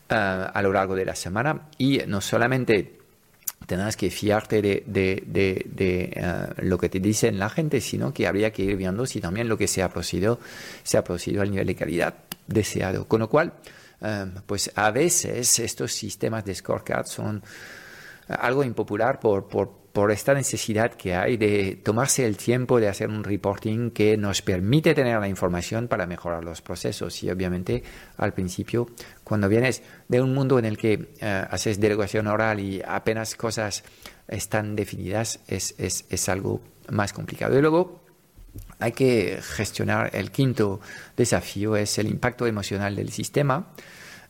eh, 0.09 0.13
a 0.13 0.61
lo 0.61 0.73
largo 0.73 0.93
de 0.93 1.05
la 1.05 1.15
semana 1.15 1.69
y 1.77 2.01
no 2.05 2.19
solamente 2.19 2.98
tendrás 3.65 3.95
que 3.95 4.09
fiarte 4.09 4.61
de, 4.61 4.83
de, 4.85 5.23
de, 5.65 6.13
eh, 6.15 6.47
lo 6.57 6.77
que 6.77 6.89
te 6.89 6.99
dicen 6.99 7.39
la 7.39 7.49
gente, 7.49 7.81
sino 7.81 8.13
que 8.13 8.27
habría 8.27 8.51
que 8.51 8.63
ir 8.63 8.75
viendo 8.75 9.05
si 9.05 9.19
también 9.21 9.47
lo 9.47 9.57
que 9.57 9.67
se 9.67 9.83
ha 9.83 9.89
producido 9.89 10.39
se 10.83 10.97
ha 10.97 11.03
producido 11.03 11.41
al 11.41 11.51
nivel 11.51 11.67
de 11.67 11.75
calidad 11.75 12.15
deseado. 12.47 13.07
Con 13.07 13.19
lo 13.19 13.29
cual, 13.29 13.53
eh, 14.01 14.25
pues 14.45 14.71
a 14.75 14.91
veces 14.91 15.59
estos 15.59 15.93
sistemas 15.93 16.45
de 16.45 16.55
scorecard 16.55 17.05
son 17.05 17.43
algo 18.27 18.63
impopular 18.63 19.19
por, 19.19 19.47
por, 19.47 19.88
por 19.99 20.13
esta 20.13 20.33
necesidad 20.33 20.93
que 20.93 21.13
hay 21.13 21.35
de 21.35 21.77
tomarse 21.83 22.25
el 22.25 22.37
tiempo 22.37 22.79
de 22.79 22.87
hacer 22.87 23.09
un 23.09 23.21
reporting 23.21 23.91
que 23.91 24.15
nos 24.15 24.41
permite 24.41 24.95
tener 24.95 25.19
la 25.19 25.27
información 25.27 25.89
para 25.89 26.07
mejorar 26.07 26.41
los 26.45 26.61
procesos. 26.61 27.21
Y 27.21 27.29
obviamente 27.29 27.83
al 28.15 28.33
principio, 28.33 28.87
cuando 29.25 29.49
vienes 29.49 29.83
de 30.07 30.21
un 30.21 30.33
mundo 30.33 30.57
en 30.57 30.63
el 30.63 30.77
que 30.77 31.09
eh, 31.19 31.45
haces 31.49 31.81
delegación 31.81 32.27
oral 32.27 32.61
y 32.61 32.81
apenas 32.81 33.35
cosas 33.35 33.83
están 34.29 34.77
definidas, 34.77 35.41
es, 35.49 35.75
es, 35.77 36.05
es 36.09 36.29
algo 36.29 36.61
más 36.89 37.11
complicado. 37.11 37.59
Y 37.59 37.61
luego 37.61 38.01
hay 38.79 38.93
que 38.93 39.39
gestionar 39.41 40.11
el 40.13 40.31
quinto 40.31 40.79
desafío, 41.17 41.75
es 41.75 41.97
el 41.97 42.07
impacto 42.07 42.47
emocional 42.47 42.95
del 42.95 43.09
sistema. 43.11 43.73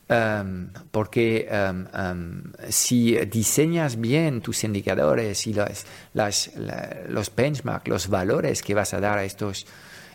Um, 0.10 0.70
porque 0.90 1.48
um, 1.52 1.86
um, 1.94 2.42
si 2.70 3.16
diseñas 3.28 3.96
bien 4.02 4.42
tus 4.42 4.64
indicadores 4.64 5.46
y 5.46 5.54
las, 5.54 6.52
los 7.08 7.36
benchmarks, 7.36 7.88
los 7.88 8.08
valores 8.08 8.64
que 8.64 8.74
vas 8.74 8.96
a 8.96 9.00
dar 9.00 9.20
a 9.20 9.24
estos 9.24 9.68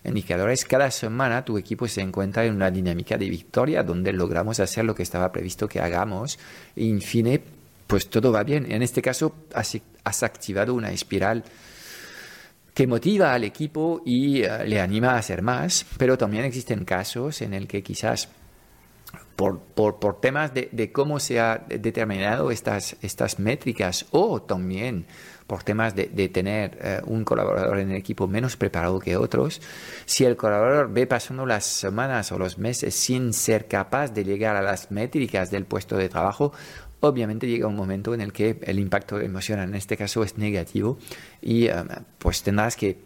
indicadores, 0.03 0.65
cada 0.65 0.91
semana 0.91 1.45
tu 1.45 1.59
equipo 1.59 1.87
se 1.87 2.01
encuentra 2.01 2.45
en 2.45 2.57
una 2.57 2.73
dinámica 2.73 3.17
de 3.17 3.29
victoria 3.29 3.85
donde 3.85 4.13
logramos 4.13 4.59
hacer 4.59 4.85
lo 4.85 4.97
que 4.97 5.05
estaba 5.05 5.31
previsto 5.31 5.69
que 5.69 5.79
hagamos 5.79 6.41
y, 6.75 6.91
en 6.91 7.01
fin, 7.01 7.41
pues 7.87 8.11
todo 8.11 8.33
va 8.33 8.43
bien. 8.43 8.71
En 8.73 8.83
este 8.83 9.01
caso, 9.01 9.33
has, 9.55 10.23
activado 10.25 10.75
una 10.75 10.91
espiral 10.91 11.45
que 12.75 12.89
motiva 12.89 13.33
al 13.33 13.45
equipo 13.45 14.03
y 14.05 14.43
uh, 14.43 14.65
le 14.67 14.81
anima 14.81 15.13
a 15.13 15.19
hacer 15.19 15.41
más, 15.41 15.87
pero 15.97 16.19
también 16.19 16.45
existen 16.45 16.85
casos 16.85 17.43
en 17.43 17.55
el 17.55 17.69
que 17.69 17.85
quizás 17.85 18.29
por, 19.37 19.61
por, 19.61 19.99
por, 19.99 20.21
temas 20.21 20.53
de, 20.55 20.93
cómo 20.93 21.19
se 21.19 21.41
ha 21.41 21.65
determinado 21.69 22.51
estas, 22.51 22.97
estas 23.03 23.39
métricas 23.39 24.07
o 24.11 24.41
también 24.41 25.07
por 25.47 25.63
temas 25.63 25.95
de, 25.95 26.07
de 26.07 26.29
tener 26.29 26.79
eh, 26.81 27.01
un 27.05 27.25
colaborador 27.25 27.79
en 27.79 27.91
el 27.91 27.97
equipo 27.97 28.27
menos 28.27 28.57
preparado 28.57 28.99
que 29.01 29.17
otros, 29.17 29.61
si 30.07 30.25
el 30.25 30.37
colaborador 30.37 30.93
ve 30.93 31.07
pasando 31.07 31.45
las 31.47 31.65
semanas 31.65 32.33
o 32.33 32.39
los 32.39 32.59
meses 32.59 32.95
sin 32.95 33.33
ser 33.33 33.67
capaz 33.67 34.09
de 34.09 34.25
llegar 34.25 34.57
a 34.57 34.63
las 34.63 34.91
métricas 34.91 35.51
del 35.51 35.67
puesto 35.67 35.97
de 35.97 36.09
trabajo, 36.09 36.53
obviamente 37.01 37.47
llega 37.47 37.67
un 37.67 37.77
momento 37.77 38.15
en 38.15 38.21
el 38.21 38.33
que 38.33 38.59
el 38.63 38.79
impacto 38.79 39.21
emocional 39.21 39.69
en 39.69 39.75
este 39.75 39.97
caso 39.97 40.23
es 40.23 40.39
negativo 40.39 40.99
y 41.43 41.67
eh, 41.67 41.75
pues 42.19 42.43
tendrás 42.43 42.77
que, 42.77 42.99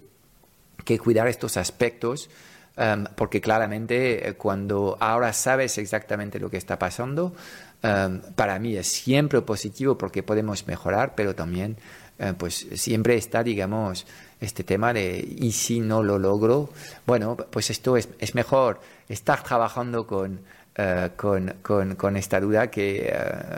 que 0.84 0.98
cuidar 0.98 1.26
estos 1.26 1.56
aspectos 1.56 2.30
Um, 2.78 3.06
porque 3.16 3.40
claramente 3.40 4.28
eh, 4.28 4.34
cuando 4.34 4.96
ahora 5.00 5.32
sabes 5.32 5.78
exactamente 5.78 6.38
lo 6.38 6.48
que 6.48 6.58
está 6.58 6.78
pasando, 6.78 7.34
um, 7.82 8.20
para 8.36 8.56
mí 8.60 8.76
es 8.76 8.86
siempre 8.86 9.42
positivo 9.42 9.98
porque 9.98 10.22
podemos 10.22 10.64
mejorar, 10.68 11.16
pero 11.16 11.34
también 11.34 11.76
uh, 12.20 12.34
pues 12.34 12.68
siempre 12.74 13.16
está, 13.16 13.42
digamos, 13.42 14.06
este 14.40 14.62
tema 14.62 14.92
de 14.92 15.18
y 15.18 15.50
si 15.50 15.80
no 15.80 16.04
lo 16.04 16.20
logro, 16.20 16.70
bueno, 17.04 17.36
pues 17.36 17.70
esto 17.70 17.96
es, 17.96 18.10
es 18.20 18.36
mejor 18.36 18.80
estar 19.08 19.42
trabajando 19.42 20.06
con, 20.06 20.34
uh, 20.78 21.08
con, 21.16 21.56
con, 21.62 21.96
con, 21.96 22.16
esta 22.16 22.38
duda 22.38 22.70
que 22.70 23.12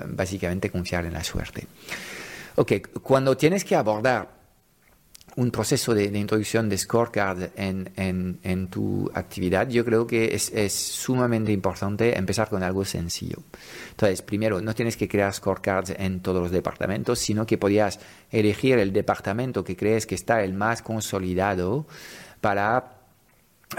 básicamente 0.06 0.70
confiar 0.70 1.04
en 1.04 1.12
la 1.12 1.24
suerte. 1.24 1.66
Ok, 2.56 2.72
cuando 3.02 3.36
tienes 3.36 3.66
que 3.66 3.76
abordar 3.76 4.39
un 5.36 5.50
proceso 5.50 5.94
de, 5.94 6.04
introducción 6.06 6.68
de 6.68 6.76
scorecard 6.76 7.50
en, 7.56 7.90
en, 8.42 8.68
tu 8.68 9.10
actividad, 9.14 9.68
yo 9.68 9.84
creo 9.84 10.06
que 10.06 10.34
es, 10.34 10.50
es, 10.52 10.72
sumamente 10.72 11.52
importante 11.52 12.16
empezar 12.16 12.48
con 12.48 12.62
algo 12.62 12.84
sencillo. 12.84 13.38
Entonces, 13.90 14.22
primero, 14.22 14.60
no 14.60 14.74
tienes 14.74 14.96
que 14.96 15.08
crear 15.08 15.32
scorecards 15.32 15.90
en 15.90 16.20
todos 16.20 16.42
los 16.42 16.50
departamentos, 16.50 17.18
sino 17.18 17.46
que 17.46 17.58
podías 17.58 18.00
elegir 18.30 18.78
el 18.78 18.92
departamento 18.92 19.64
que 19.64 19.76
crees 19.76 20.06
que 20.06 20.14
está 20.14 20.42
el 20.42 20.52
más 20.52 20.82
consolidado 20.82 21.86
para 22.40 23.00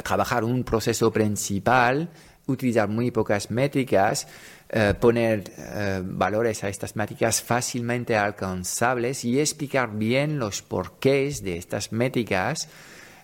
trabajar 0.04 0.44
un 0.44 0.64
proceso 0.64 1.12
principal, 1.12 2.10
utilizar 2.48 2.88
muy 2.88 3.12
pocas 3.12 3.52
métricas, 3.52 4.28
eh, 4.70 4.94
poner 5.00 5.52
eh, 5.58 6.02
valores 6.04 6.64
a 6.64 6.70
estas 6.70 6.96
métricas 6.96 7.42
fácilmente 7.42 8.16
alcanzables 8.16 9.26
y 9.26 9.40
explicar 9.40 9.92
bien 9.92 10.40
los 10.40 10.62
porqués 10.62 11.44
de 11.44 11.58
estas 11.58 11.92
métricas 11.92 12.70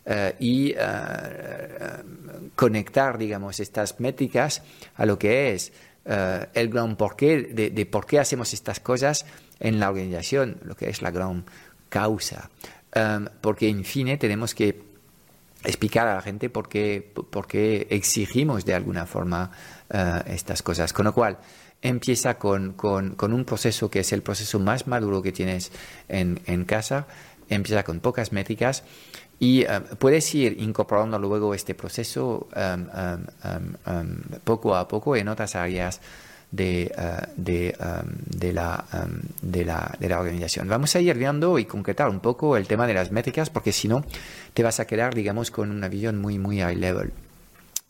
eh, 0.06 0.36
y 0.40 0.76
conectar, 2.56 3.18
digamos, 3.18 3.60
estas 3.60 4.00
métricas 4.00 4.62
a 4.96 5.06
lo 5.06 5.18
que 5.18 5.54
es 5.54 5.72
el 6.06 6.70
gran 6.70 6.96
porqué 6.96 7.42
de, 7.44 7.70
de, 7.70 7.86
por 7.86 8.06
qué 8.06 8.20
hacemos 8.20 8.54
estas 8.54 8.80
cosas 8.80 9.26
en 9.60 9.80
la 9.80 9.90
organización, 9.90 10.58
lo 10.64 10.76
que 10.76 10.90
es 10.90 11.02
la 11.02 11.12
gran 11.12 11.44
causa. 11.90 12.50
porque, 13.42 13.68
en 13.68 13.84
fin, 13.84 14.18
tenemos 14.18 14.56
que 14.56 14.87
explicar 15.64 16.08
a 16.08 16.16
la 16.16 16.22
gente 16.22 16.50
por 16.50 16.70
qué, 16.70 17.14
por 17.30 17.48
qué 17.48 17.88
exigimos 17.90 18.66
de 18.66 18.74
alguna 18.74 19.06
forma 19.06 19.52
uh, 19.94 20.32
estas 20.32 20.62
cosas. 20.62 20.94
Con 20.94 21.06
lo 21.06 21.14
cual, 21.14 21.40
empieza 21.82 22.38
con, 22.38 22.74
con, 22.74 23.16
con, 23.16 23.34
un 23.34 23.46
proceso 23.46 23.90
que 23.90 24.00
es 24.00 24.12
el 24.14 24.24
proceso 24.24 24.60
más 24.60 24.88
maduro 24.88 25.22
que 25.22 25.32
tienes 25.32 25.72
en, 26.08 26.40
en 26.46 26.66
casa, 26.66 27.08
empieza 27.50 27.84
con 27.84 28.00
pocas 28.00 28.32
métricas 28.32 28.84
y 29.40 29.66
uh, 29.66 29.96
puedes 29.98 30.34
ir 30.34 30.60
incorporando 30.60 31.20
luego 31.20 31.54
este 31.54 31.76
proceso 31.76 32.48
um, 32.56 32.88
um, 33.46 33.76
um, 33.86 34.40
poco 34.44 34.76
a 34.76 34.88
poco 34.88 35.16
en 35.16 35.28
otras 35.28 35.56
áreas 35.56 36.02
de, 36.52 36.94
uh, 36.98 37.32
de, 37.36 37.76
de, 38.26 38.54
la, 38.54 38.86
de, 39.42 39.66
la, 39.66 39.96
de, 40.00 40.10
la, 40.10 40.20
organización. 40.20 40.68
Vamos 40.68 40.96
a 40.96 41.00
ir 41.00 41.18
viendo 41.18 41.60
y 41.60 41.66
concretar 41.66 42.10
un 42.10 42.20
poco 42.20 42.58
el 42.58 42.68
tema 42.68 42.88
de 42.88 42.94
las 42.94 43.12
métricas 43.12 43.50
porque 43.50 43.72
si 43.72 43.88
no 43.88 44.04
te 44.54 44.64
vas 44.64 44.80
a 44.80 44.86
quedar, 44.86 45.14
digamos, 45.14 45.52
con 45.52 45.72
una 45.72 45.90
visión 45.90 46.20
muy, 46.20 46.40
muy 46.40 46.60
high 46.60 46.76
level. 46.76 47.12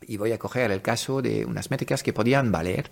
Y 0.01 0.17
voy 0.17 0.31
a 0.31 0.39
coger 0.39 0.71
el 0.71 0.81
caso 0.81 1.21
de 1.21 1.45
unas 1.45 1.69
métricas 1.69 2.01
que 2.01 2.13
podían 2.13 2.51
valer 2.51 2.89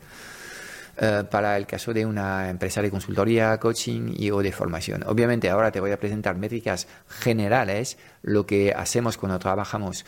uh, 1.01 1.25
para 1.25 1.57
el 1.57 1.65
caso 1.65 1.93
de 1.93 2.05
una 2.05 2.49
empresa 2.49 2.81
de 2.81 2.91
consultoría, 2.91 3.57
coaching 3.57 4.13
y 4.15 4.31
o 4.31 4.41
de 4.41 4.51
formación. 4.51 5.03
Obviamente 5.07 5.49
ahora 5.49 5.71
te 5.71 5.79
voy 5.79 5.91
a 5.91 5.99
presentar 5.99 6.37
métricas 6.37 6.87
generales, 7.07 7.97
lo 8.21 8.45
que 8.45 8.73
hacemos 8.73 9.17
cuando 9.17 9.39
trabajamos 9.39 10.05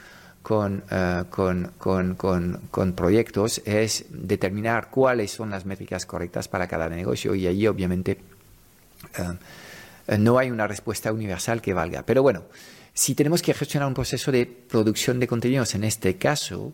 con, 0.48 0.82
uh, 0.92 1.26
con, 1.30 1.74
con, 1.78 2.16
con, 2.72 2.94
proyectos 2.94 3.62
es 3.66 4.06
determinar 4.08 4.90
cuáles 4.90 5.32
son 5.32 5.50
las 5.50 5.66
métricas 5.66 6.06
correctas 6.06 6.48
para 6.48 6.70
cada 6.70 6.88
negocio 6.88 7.36
y 7.36 7.48
allí 7.48 7.68
obviamente 7.68 8.18
uh, 9.20 10.18
no 10.18 10.38
hay 10.38 10.50
una 10.50 10.66
respuesta 10.66 11.12
universal 11.12 11.62
que 11.62 11.74
valga. 11.74 12.04
Pero 12.04 12.24
bueno, 12.24 12.46
si 12.94 13.14
tenemos 13.14 13.42
que 13.42 13.54
gestionar 13.54 13.90
un 13.90 13.94
proceso 13.94 14.32
de 14.32 14.46
producción 14.46 15.20
de 15.20 15.28
contenidos, 15.28 15.76
en 15.76 15.84
este 15.84 16.16
caso, 16.16 16.72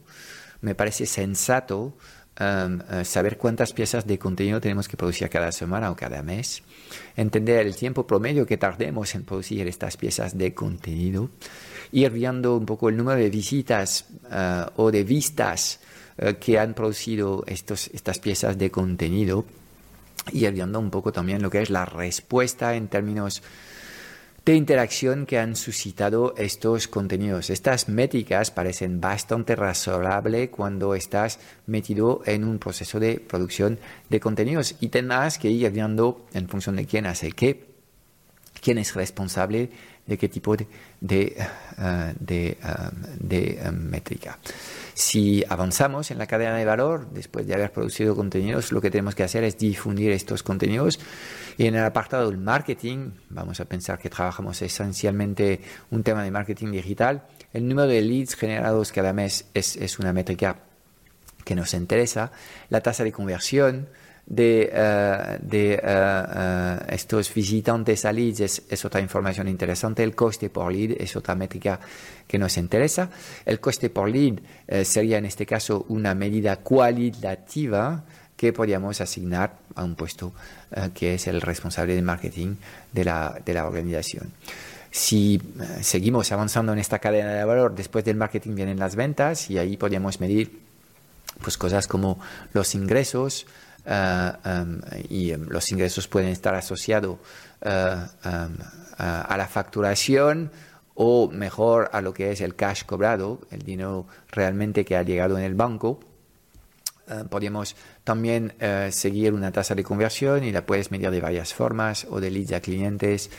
me 0.62 0.76
parece 0.76 1.08
sensato 1.08 1.96
uh, 2.40 3.04
saber 3.04 3.40
cuántas 3.40 3.74
piezas 3.74 4.06
de 4.06 4.20
contenido 4.20 4.62
tenemos 4.62 4.88
que 4.88 4.98
producir 4.98 5.28
cada 5.32 5.52
semana 5.52 5.90
o 5.90 5.96
cada 5.96 6.22
mes, 6.22 6.62
entender 7.16 7.66
el 7.66 7.76
tiempo 7.76 8.06
promedio 8.06 8.46
que 8.46 8.58
tardemos 8.58 9.16
en 9.16 9.24
producir 9.24 9.68
estas 9.68 9.98
piezas 9.98 10.38
de 10.38 10.54
contenido, 10.54 11.32
ir 11.94 12.12
viendo 12.12 12.58
un 12.58 12.66
poco 12.66 12.90
el 12.90 12.98
número 12.98 13.20
de 13.20 13.30
visitas 13.30 14.06
uh, 14.26 14.82
o 14.82 14.92
de 14.92 15.04
vistas 15.04 15.80
uh, 16.18 16.34
que 16.40 16.60
han 16.60 16.74
producido 16.74 17.44
estos, 17.48 17.88
estas 17.94 18.20
piezas 18.20 18.58
de 18.58 18.72
contenido, 18.72 19.46
y 20.32 20.46
ir 20.46 20.52
viendo 20.52 20.80
un 20.80 20.90
poco 20.90 21.12
también 21.12 21.42
lo 21.42 21.50
que 21.50 21.62
es 21.62 21.70
la 21.70 21.86
respuesta 21.86 22.76
en 22.76 22.88
términos 22.88 23.44
de 24.46 24.56
interacción 24.56 25.26
que 25.26 25.38
han 25.38 25.56
suscitado 25.56 26.34
estos 26.38 26.88
contenidos. 26.88 27.50
Estas 27.50 27.88
métricas 27.88 28.52
parecen 28.52 29.00
bastante 29.00 29.56
razonables 29.56 30.50
cuando 30.50 30.96
estás 30.96 31.40
metido 31.66 32.22
en 32.26 32.44
un 32.44 32.60
proceso 32.60 33.00
de 33.00 33.20
producción 33.20 33.80
de 34.10 34.20
contenidos 34.20 34.76
y 34.82 34.90
tendrás 34.90 35.38
que 35.38 35.50
ir 35.50 35.70
viendo 35.72 36.26
en 36.34 36.50
función 36.50 36.76
de 36.76 36.86
quién 36.86 37.06
hace 37.06 37.32
qué, 37.32 37.68
quién 38.62 38.78
es 38.80 38.96
responsable 38.96 39.70
de 40.06 40.18
qué 40.18 40.28
tipo 40.28 40.56
de, 40.58 40.68
de, 41.00 41.36
uh, 41.78 42.14
de, 42.20 42.58
um, 42.64 43.28
de 43.28 43.60
um, 43.66 43.72
métrica. 43.72 44.38
Si 44.94 45.44
avanzamos 45.48 46.12
en 46.12 46.18
la 46.18 46.28
cadena 46.28 46.58
de 46.58 46.66
valor, 46.66 47.08
después 47.12 47.48
de 47.48 47.54
haber 47.54 47.72
producido 47.72 48.16
contenidos, 48.16 48.72
lo 48.72 48.82
que 48.82 48.92
tenemos 48.92 49.16
que 49.16 49.24
hacer 49.24 49.44
es 49.44 49.58
difundir 49.58 50.12
estos 50.12 50.44
contenidos. 50.44 51.00
Y 51.58 51.68
en 51.68 51.76
el 51.76 51.84
apartado 51.84 52.30
del 52.30 52.38
marketing, 52.38 53.12
vamos 53.30 53.60
a 53.60 53.66
pensar 53.66 53.98
que 53.98 54.10
trabajamos 54.10 54.62
esencialmente 54.62 55.62
un 55.92 56.04
tema 56.04 56.24
de 56.24 56.32
marketing 56.32 56.72
digital. 56.72 57.24
El 57.54 57.68
número 57.68 57.88
de 57.88 58.02
leads 58.02 58.36
generados 58.36 58.92
cada 58.92 59.14
mes 59.14 59.46
es, 59.54 59.76
es 59.78 60.00
una 60.00 60.14
métrica 60.14 60.58
que 61.44 61.56
nos 61.56 61.74
interesa. 61.74 62.32
La 62.70 62.82
tasa 62.82 63.04
de 63.04 63.12
conversión, 63.12 63.88
de, 64.26 64.72
uh, 64.72 65.46
de 65.46 65.80
uh, 65.84 66.88
uh, 66.88 66.94
estos 66.94 67.34
visitantes 67.34 68.06
a 68.06 68.12
leads 68.12 68.40
es, 68.40 68.64
es, 68.70 68.86
otra 68.86 69.02
información 69.02 69.48
interesante. 69.48 70.04
El 70.04 70.16
coste 70.16 70.50
por 70.50 70.72
lead 70.72 70.96
es 71.00 71.16
otra 71.16 71.36
métrica 71.36 71.80
que 72.28 72.38
nos 72.38 72.58
interesa. 72.58 73.10
El 73.46 73.60
coste 73.60 73.90
por 73.90 74.10
lead 74.10 74.40
sería 74.84 75.18
en 75.18 75.26
este 75.26 75.46
caso 75.46 75.86
una 75.90 76.16
medida 76.16 76.58
cualitativa 76.58 78.04
que 78.38 78.54
podríamos 78.54 79.02
asignar 79.02 79.58
a 79.76 79.84
un 79.84 79.96
puesto 79.96 80.34
que 80.94 81.16
es 81.16 81.28
el 81.28 81.42
responsable 81.42 81.96
de 81.96 82.02
marketing 82.02 82.56
de 82.92 83.06
la, 83.06 83.40
de 83.46 83.54
la 83.54 83.68
organización. 83.68 84.32
Si 84.90 85.42
seguimos 85.82 86.32
avanzando 86.32 86.74
en 86.74 86.80
esta 86.80 87.00
cadena 87.00 87.34
de 87.34 87.44
valor, 87.44 87.76
después 87.76 88.06
del 88.06 88.16
marketing 88.16 88.56
vienen 88.56 88.80
las 88.80 88.96
ventas 88.96 89.50
y 89.50 89.58
ahí 89.58 89.78
podríamos 89.78 90.20
medir 90.20 90.60
pues, 91.42 91.58
cosas 91.58 91.88
como 91.88 92.20
los 92.54 92.76
ingresos, 92.76 93.46
Um, 93.86 94.80
y 95.10 95.34
um, 95.34 95.50
los 95.50 95.70
ingresos 95.72 96.08
pueden 96.08 96.30
estar 96.30 96.56
asociados 96.56 97.18
uh, 97.66 97.70
um, 97.70 98.56
a 98.98 99.36
la 99.38 99.48
facturación 99.48 100.52
o 100.96 101.30
mejor 101.30 101.90
a 101.92 102.00
lo 102.00 102.14
que 102.14 102.32
es 102.32 102.40
el 102.40 102.56
cash 102.56 102.84
cobrado, 102.86 103.42
el 103.52 103.64
dinero 103.64 104.08
realmente 104.32 104.86
que 104.86 104.96
ha 104.96 105.04
llegado 105.04 105.38
en 105.38 105.44
el 105.44 105.56
banco. 105.56 106.00
Uh, 107.10 107.28
podemos 107.28 107.76
también 108.06 108.54
uh, 108.62 108.90
seguir 108.90 109.34
una 109.34 109.52
tasa 109.52 109.76
de 109.76 109.84
conversión 109.84 110.46
y 110.46 110.54
la 110.54 110.66
puedes 110.66 110.90
medir 110.90 111.12
de 111.12 111.20
varias 111.20 111.54
formas, 111.54 112.08
o 112.10 112.22
de 112.22 112.32
leads 112.32 112.54
a 112.54 112.62
clientes, 112.62 113.30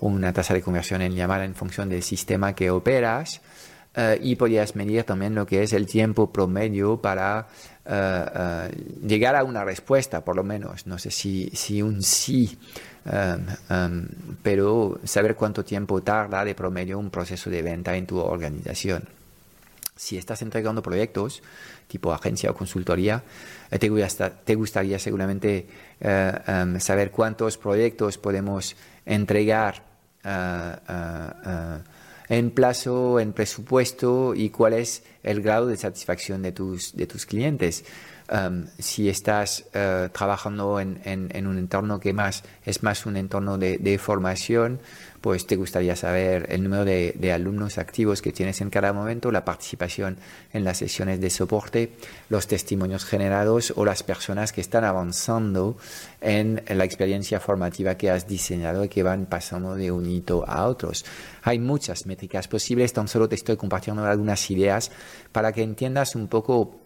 o 0.00 0.08
una 0.08 0.32
tasa 0.32 0.54
de 0.54 0.62
conversión 0.62 1.02
en 1.02 1.14
llamada 1.14 1.44
en 1.44 1.54
función 1.54 1.88
del 1.88 2.02
sistema 2.02 2.54
que 2.54 2.70
operas. 2.70 3.40
Uh, 3.94 4.16
y 4.22 4.36
podrías 4.36 4.74
medir 4.74 5.04
también 5.04 5.34
lo 5.34 5.44
que 5.44 5.62
es 5.62 5.74
el 5.74 5.86
tiempo 5.86 6.32
promedio 6.32 7.02
para 7.02 7.48
uh, 7.86 9.06
llegar 9.06 9.36
a 9.36 9.44
una 9.44 9.64
respuesta, 9.64 10.24
por 10.24 10.36
lo 10.36 10.44
menos. 10.44 10.86
No 10.86 10.98
sé 10.98 11.10
si, 11.10 11.50
si 11.54 11.82
un 11.82 12.02
sí, 12.02 12.58
um, 13.04 13.74
um, 13.74 14.08
pero 14.42 15.00
saber 15.04 15.34
cuánto 15.34 15.64
tiempo 15.64 16.02
tarda 16.02 16.44
de 16.44 16.54
promedio 16.54 16.98
un 16.98 17.10
proceso 17.10 17.50
de 17.50 17.62
venta 17.62 17.96
en 17.96 18.06
tu 18.06 18.18
organización. 18.18 19.08
si 19.94 20.16
estás 20.16 20.42
entregando 20.42 20.82
proyectos 20.82 21.42
tipo 21.92 22.12
agencia 22.12 22.50
o 22.50 22.54
consultoría, 22.56 23.22
eh, 23.70 23.78
te, 23.78 24.54
gustaría 24.56 24.98
seguramente 24.98 25.68
eh, 26.00 26.32
em, 26.46 26.80
saber 26.80 27.10
cuántos 27.10 27.58
proyectos 27.58 28.16
podemos 28.16 28.74
entregar 29.04 29.84
eh, 30.24 30.72
en 32.32 32.50
plazo, 32.50 33.20
en 33.20 33.34
presupuesto 33.34 34.34
y 34.34 34.48
cuál 34.48 34.72
es 34.72 35.02
el 35.22 35.42
grado 35.42 35.66
de 35.66 35.76
satisfacción 35.76 36.40
de 36.40 36.52
tus, 36.52 36.96
de 36.96 37.06
tus 37.06 37.26
clientes. 37.26 37.84
Um, 38.32 38.64
si 38.78 39.10
estás 39.10 39.66
uh, 39.74 40.08
trabajando 40.08 40.80
en, 40.80 41.46
un 41.46 41.58
entorno 41.58 42.00
que 42.00 42.14
más 42.14 42.44
es 42.64 42.82
más 42.82 43.04
un 43.04 43.18
entorno 43.18 43.58
de, 43.58 43.98
formación, 43.98 44.80
pues 45.20 45.46
te 45.46 45.56
gustaría 45.56 45.96
saber 45.96 46.46
el 46.48 46.62
número 46.62 46.86
de, 46.86 47.32
alumnos 47.34 47.76
activos 47.76 48.22
que 48.22 48.32
tienes 48.32 48.62
en 48.62 48.70
cada 48.70 48.94
momento, 48.94 49.30
la 49.30 49.44
participación 49.44 50.16
en 50.54 50.64
las 50.64 50.78
sesiones 50.78 51.20
de 51.20 51.28
soporte, 51.28 51.92
los 52.30 52.46
testimonios 52.46 53.04
generados 53.04 53.74
o 53.76 53.84
las 53.84 54.02
personas 54.02 54.52
que 54.52 54.62
están 54.62 54.84
avanzando 54.84 55.76
en 56.22 56.62
la 56.66 56.84
experiencia 56.84 57.38
formativa 57.38 57.96
que 57.96 58.10
has 58.10 58.26
diseñado 58.26 58.82
y 58.84 58.88
que 58.88 59.02
van 59.02 59.26
pasando 59.26 59.74
de 59.74 59.92
un 59.92 60.08
hito 60.08 60.42
a 60.48 60.68
otros. 60.68 61.04
Hay 61.42 61.58
muchas 61.58 62.06
métricas 62.06 62.48
posibles, 62.48 62.94
tan 62.94 63.08
solo 63.08 63.28
te 63.28 63.34
estoy 63.34 63.58
compartiendo 63.58 64.02
algunas 64.06 64.50
ideas 64.50 64.90
para 65.32 65.52
que 65.52 65.62
entiendas 65.62 66.14
un 66.14 66.28
poco 66.28 66.81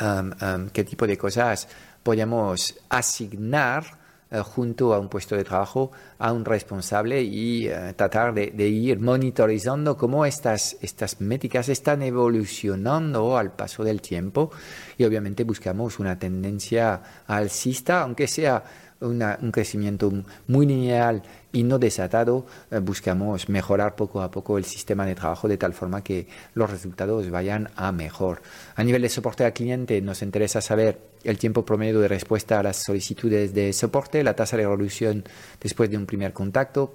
Um, 0.00 0.30
um, 0.40 0.70
qué 0.70 0.82
tipo 0.82 1.06
de 1.06 1.18
cosas 1.18 1.68
podemos 2.02 2.74
asignar 2.88 3.98
uh, 4.30 4.42
junto 4.42 4.94
a 4.94 4.98
un 4.98 5.10
puesto 5.10 5.36
de 5.36 5.44
trabajo 5.44 5.90
a 6.18 6.32
un 6.32 6.42
responsable 6.42 7.20
y 7.22 7.68
uh, 7.68 7.92
tratar 7.94 8.32
de, 8.32 8.66
ir 8.66 8.98
monitorizando 8.98 9.98
cómo 9.98 10.24
estas, 10.24 10.78
estas 10.80 11.20
métricas 11.20 11.68
están 11.68 12.00
evolucionando 12.00 13.36
al 13.36 13.52
paso 13.52 13.84
del 13.84 14.00
tiempo. 14.00 14.50
Y 14.96 15.04
obviamente 15.04 15.44
buscamos 15.44 15.98
una 15.98 16.18
tendencia 16.18 17.02
alcista, 17.26 18.00
aunque 18.00 18.26
sea 18.26 18.64
un 19.00 19.50
crecimiento 19.52 20.12
muy 20.46 20.66
lineal 20.66 21.22
y 21.52 21.62
no 21.62 21.78
desatado, 21.78 22.46
eh, 22.70 22.78
buscamos 22.78 23.48
mejorar 23.48 23.96
poco 23.96 24.20
a 24.22 24.30
poco 24.30 24.58
el 24.58 24.64
sistema 24.64 25.06
de 25.06 25.14
trabajo 25.14 25.48
de 25.48 25.56
tal 25.56 25.72
forma 25.72 26.04
que 26.04 26.28
los 26.54 26.70
resultados 26.70 27.30
vayan 27.30 27.70
a 27.76 27.92
mejor. 27.92 28.42
A 28.76 28.84
nivel 28.84 29.02
de 29.02 29.08
soporte 29.08 29.44
al 29.44 29.52
cliente, 29.52 30.00
nos 30.02 30.22
interesa 30.22 30.60
saber 30.60 31.00
el 31.24 31.38
tiempo 31.38 31.64
promedio 31.64 32.00
de 32.00 32.08
respuesta 32.08 32.60
a 32.60 32.62
las 32.62 32.76
solicitudes 32.76 33.54
de 33.54 33.72
soporte, 33.72 34.22
la 34.22 34.36
tasa 34.36 34.56
de 34.56 34.64
resolución 34.64 35.24
después 35.60 35.90
de 35.90 35.96
un 35.96 36.06
primer 36.06 36.32
contacto, 36.32 36.94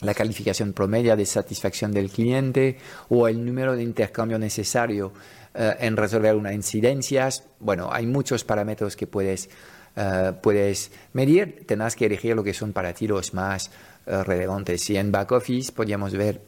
la 0.00 0.14
calificación 0.14 0.72
promedio 0.72 1.14
de 1.14 1.26
satisfacción 1.26 1.92
del 1.92 2.10
cliente 2.10 2.78
o 3.10 3.28
el 3.28 3.44
número 3.44 3.76
de 3.76 3.82
intercambio 3.82 4.38
necesario 4.38 5.12
eh, 5.54 5.76
en 5.80 5.96
resolver 5.96 6.34
una 6.34 6.54
incidencia. 6.54 7.28
Bueno, 7.58 7.90
hay 7.92 8.06
muchos 8.06 8.44
parámetros 8.44 8.96
que 8.96 9.06
puedes 9.06 9.50
eh, 9.96 10.32
puedes 10.40 10.90
medir, 11.12 11.64
tendrás 11.66 11.96
que 11.96 12.06
elegir 12.06 12.36
lo 12.36 12.44
que 12.44 12.54
son 12.54 12.72
para 12.72 12.92
ti 12.94 13.06
los 13.06 13.34
más 13.34 13.70
uh, 14.06 14.22
relevantes. 14.22 14.82
Si 14.82 14.96
en 14.96 15.10
back 15.10 15.32
office 15.32 15.72
podríamos 15.72 16.12
ver 16.12 16.40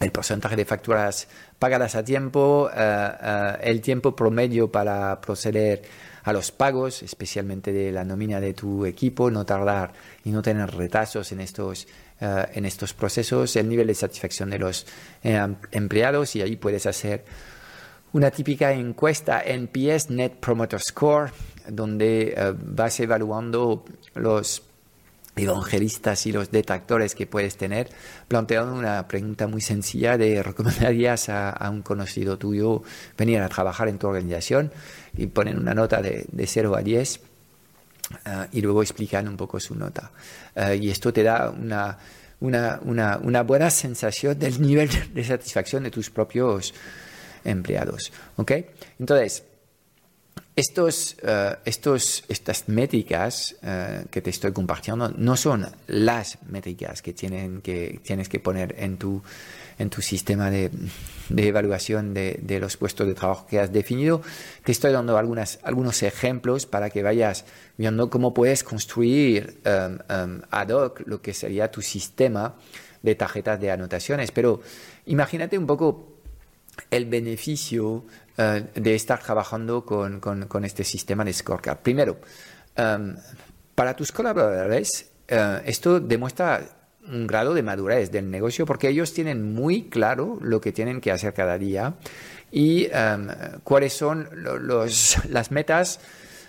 el 0.00 0.10
porcentaje 0.10 0.56
de 0.56 0.64
facturas 0.64 1.28
pagadas 1.58 1.94
a 1.94 2.04
tiempo, 2.04 2.70
eh, 2.74 3.56
el 3.62 3.80
tiempo 3.80 4.14
promedio 4.14 4.70
para 4.70 5.20
proceder 5.20 5.82
a 6.24 6.32
los 6.32 6.50
pagos, 6.50 7.02
especialmente 7.02 7.72
de 7.72 7.92
la 7.92 8.04
nómina 8.04 8.40
de 8.40 8.52
tu 8.52 8.84
equipo, 8.84 9.30
no 9.30 9.46
tardar 9.46 9.92
y 10.24 10.30
no 10.30 10.42
tener 10.42 10.70
retrasos 10.74 11.30
en 11.30 11.40
estos, 11.40 11.86
en 12.20 12.66
estos 12.66 12.94
procesos, 12.94 13.54
el 13.54 13.68
nivel 13.68 13.86
de 13.86 13.94
satisfacción 13.94 14.50
de 14.50 14.58
los 14.58 14.86
empleados 15.70 16.34
y 16.34 16.42
ahí 16.42 16.56
puedes 16.56 16.84
hacer 16.86 17.24
una 18.12 18.30
típica 18.30 18.72
encuesta 18.72 19.42
NPS, 19.42 20.10
Net 20.10 20.32
Promoter 20.40 20.80
Score, 20.80 21.30
donde 21.68 22.34
eh, 22.36 22.54
vas 22.56 22.98
evaluando 23.00 23.84
los 24.14 24.62
evangelistas 25.36 26.26
y 26.26 26.32
los 26.32 26.50
detractores 26.50 27.14
que 27.14 27.26
puedes 27.26 27.56
tener, 27.56 27.90
planteando 28.26 28.72
una 28.72 29.06
pregunta 29.06 29.46
muy 29.46 29.60
sencilla 29.60 30.16
de 30.16 30.42
¿recomendarías 30.42 31.28
a, 31.28 31.68
un 31.70 31.82
conocido 31.82 32.38
tuyo 32.38 32.82
venir 33.18 33.40
a 33.40 33.48
trabajar 33.48 33.88
en 33.88 33.98
tu 33.98 34.06
organización? 34.06 34.72
Y 35.16 35.26
ponen 35.26 35.58
una 35.58 35.74
nota 35.74 36.00
de, 36.00 36.26
de 36.30 36.46
0 36.46 36.74
a 36.76 36.82
10 36.82 37.20
eh, 38.24 38.46
y 38.52 38.60
luego 38.60 38.82
explican 38.82 39.28
un 39.28 39.36
poco 39.36 39.60
su 39.60 39.74
nota. 39.74 40.10
Eh, 40.54 40.78
y 40.80 40.90
esto 40.90 41.12
te 41.12 41.22
da 41.22 41.50
una, 41.50 41.98
una, 42.40 42.80
una, 42.82 43.18
una, 43.22 43.42
buena 43.42 43.70
sensación 43.70 44.38
del 44.38 44.60
nivel 44.60 44.88
de 45.12 45.24
satisfacción 45.24 45.82
de 45.82 45.90
tus 45.90 46.10
propios 46.10 46.72
empleados. 47.44 48.12
¿ok? 48.36 48.52
Entonces, 48.98 49.44
estos, 50.56 51.16
eh, 51.22 51.54
estos, 51.66 52.24
estas 52.28 52.66
métricas 52.66 53.54
eh, 53.62 54.06
que 54.10 54.22
te 54.22 54.30
estoy 54.30 54.52
compartiendo 54.52 55.10
no 55.10 55.36
son 55.36 55.66
las 55.86 56.38
métricas 56.48 57.02
que, 57.02 57.12
tienen 57.12 57.60
que 57.60 58.00
tienes 58.02 58.30
que 58.30 58.40
poner 58.40 58.74
en 58.78 58.96
tu, 58.96 59.22
en 59.78 59.90
tu 59.90 60.00
sistema 60.00 60.50
de, 60.50 60.70
de 61.28 61.46
evaluación 61.48 62.14
de, 62.14 62.40
de, 62.42 62.58
los 62.58 62.78
puestos 62.78 63.06
de 63.06 63.12
trabajo 63.12 63.46
que 63.46 63.60
has 63.60 63.70
definido. 63.70 64.22
Te 64.64 64.72
estoy 64.72 64.92
dando 64.92 65.18
algunas, 65.18 65.58
algunos 65.62 66.02
ejemplos 66.02 66.64
para 66.64 66.88
que 66.88 67.02
vayas 67.02 67.44
viendo 67.76 68.08
cómo 68.08 68.32
puedes 68.32 68.64
construir 68.64 69.58
um, 69.66 69.98
um, 70.14 70.40
ad 70.50 70.70
hoc 70.70 71.02
lo 71.04 71.20
que 71.20 71.34
sería 71.34 71.70
tu 71.70 71.82
sistema 71.82 72.54
de 73.02 73.14
tarjetas 73.14 73.60
de 73.60 73.70
anotaciones. 73.70 74.32
Pero 74.32 74.62
imagínate 75.04 75.58
un 75.58 75.66
poco 75.66 76.16
el 76.90 77.04
beneficio 77.04 78.04
eh, 78.38 78.64
de 78.74 78.94
estar 78.94 79.22
trabajando 79.22 79.84
con, 79.84 80.20
con, 80.20 80.64
este 80.64 80.84
sistema 80.84 81.24
de 81.24 81.32
scorecard. 81.32 81.78
Primero, 81.78 82.18
em, 82.74 83.16
para 83.74 83.94
tus 83.94 84.12
colaboradores, 84.12 85.10
eh, 85.28 85.62
esto 85.64 86.00
demuestra 86.00 86.60
un 87.08 87.26
grado 87.26 87.54
de 87.54 87.62
madurez 87.62 88.10
del 88.10 88.30
negocio 88.30 88.66
porque 88.66 88.88
ellos 88.88 89.12
tienen 89.14 89.54
muy 89.54 89.88
claro 89.88 90.38
lo 90.42 90.60
que 90.60 90.72
tienen 90.72 91.00
que 91.00 91.12
hacer 91.12 91.32
cada 91.32 91.56
día 91.56 91.94
y 92.50 92.88
em, 92.90 93.28
cuáles 93.64 93.92
son 93.92 94.28
los, 94.32 95.24
las 95.28 95.50
metas 95.50 96.00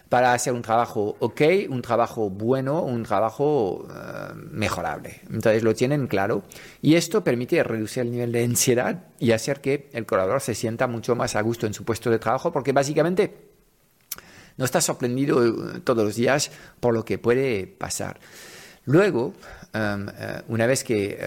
para 0.09 0.33
hacer 0.33 0.53
un 0.53 0.61
trabajo 0.61 1.15
ok, 1.19 1.41
un 1.69 1.81
trabajo 1.81 2.29
bueno, 2.29 2.81
un 2.81 3.03
trabajo 3.03 3.87
eh, 3.89 4.33
mejorable. 4.51 5.21
Entonces 5.29 5.63
lo 5.63 5.73
tienen 5.75 6.07
claro 6.07 6.43
y 6.81 6.95
esto 6.95 7.23
permite 7.23 7.61
reducir 7.63 8.03
el 8.03 8.11
nivel 8.11 8.31
de 8.31 8.43
ansiedad 8.43 9.03
y 9.19 9.31
hacer 9.31 9.61
que 9.61 9.89
el 9.93 10.05
colaborador 10.05 10.41
se 10.41 10.55
sienta 10.55 10.87
mucho 10.87 11.15
más 11.15 11.35
a 11.35 11.41
gusto 11.41 11.67
en 11.67 11.73
su 11.73 11.83
puesto 11.83 12.09
de 12.09 12.19
trabajo 12.19 12.51
porque 12.51 12.71
básicamente 12.71 13.49
no 14.55 14.65
está 14.65 14.81
sorprendido 14.81 15.45
eh, 15.45 15.79
todos 15.83 16.03
los 16.03 16.15
días 16.15 16.51
por 16.79 16.93
lo 16.93 17.03
que 17.03 17.17
puede 17.17 17.67
pasar. 17.67 18.19
Luego, 18.85 19.33
eh, 19.73 20.41
una 20.47 20.65
vez 20.65 20.85
que 20.85 21.19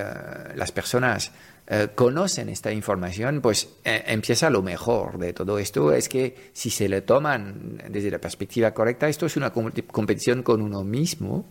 las 0.54 0.72
personas 0.72 1.30
eh, 1.72 1.90
conocen 1.94 2.48
esta 2.48 2.72
información, 2.72 3.40
pues 3.40 3.68
eh, 3.84 4.02
empieza 4.08 4.50
lo 4.50 4.60
mejor 4.60 5.18
de 5.18 5.32
todo 5.32 5.56
esto, 5.56 5.92
es 5.92 6.08
que 6.08 6.50
si 6.52 6.68
se 6.68 6.88
le 6.88 7.00
toman 7.00 7.80
desde 7.88 8.10
la 8.10 8.18
perspectiva 8.18 8.74
correcta, 8.74 9.08
esto 9.08 9.26
es 9.26 9.36
una 9.36 9.52
competición 9.52 10.42
con 10.42 10.62
uno 10.62 10.82
mismo. 10.82 11.46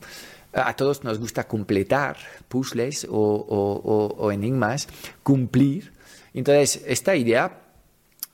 A 0.52 0.76
todos 0.76 1.06
nos 1.06 1.20
gusta 1.20 1.48
completar 1.48 2.18
puzzles 2.50 3.08
o 3.10 4.30
enigmas, 4.34 4.90
cumplir. 5.24 5.94
Entonces, 6.34 6.84
esta 6.86 7.16
idea 7.16 7.69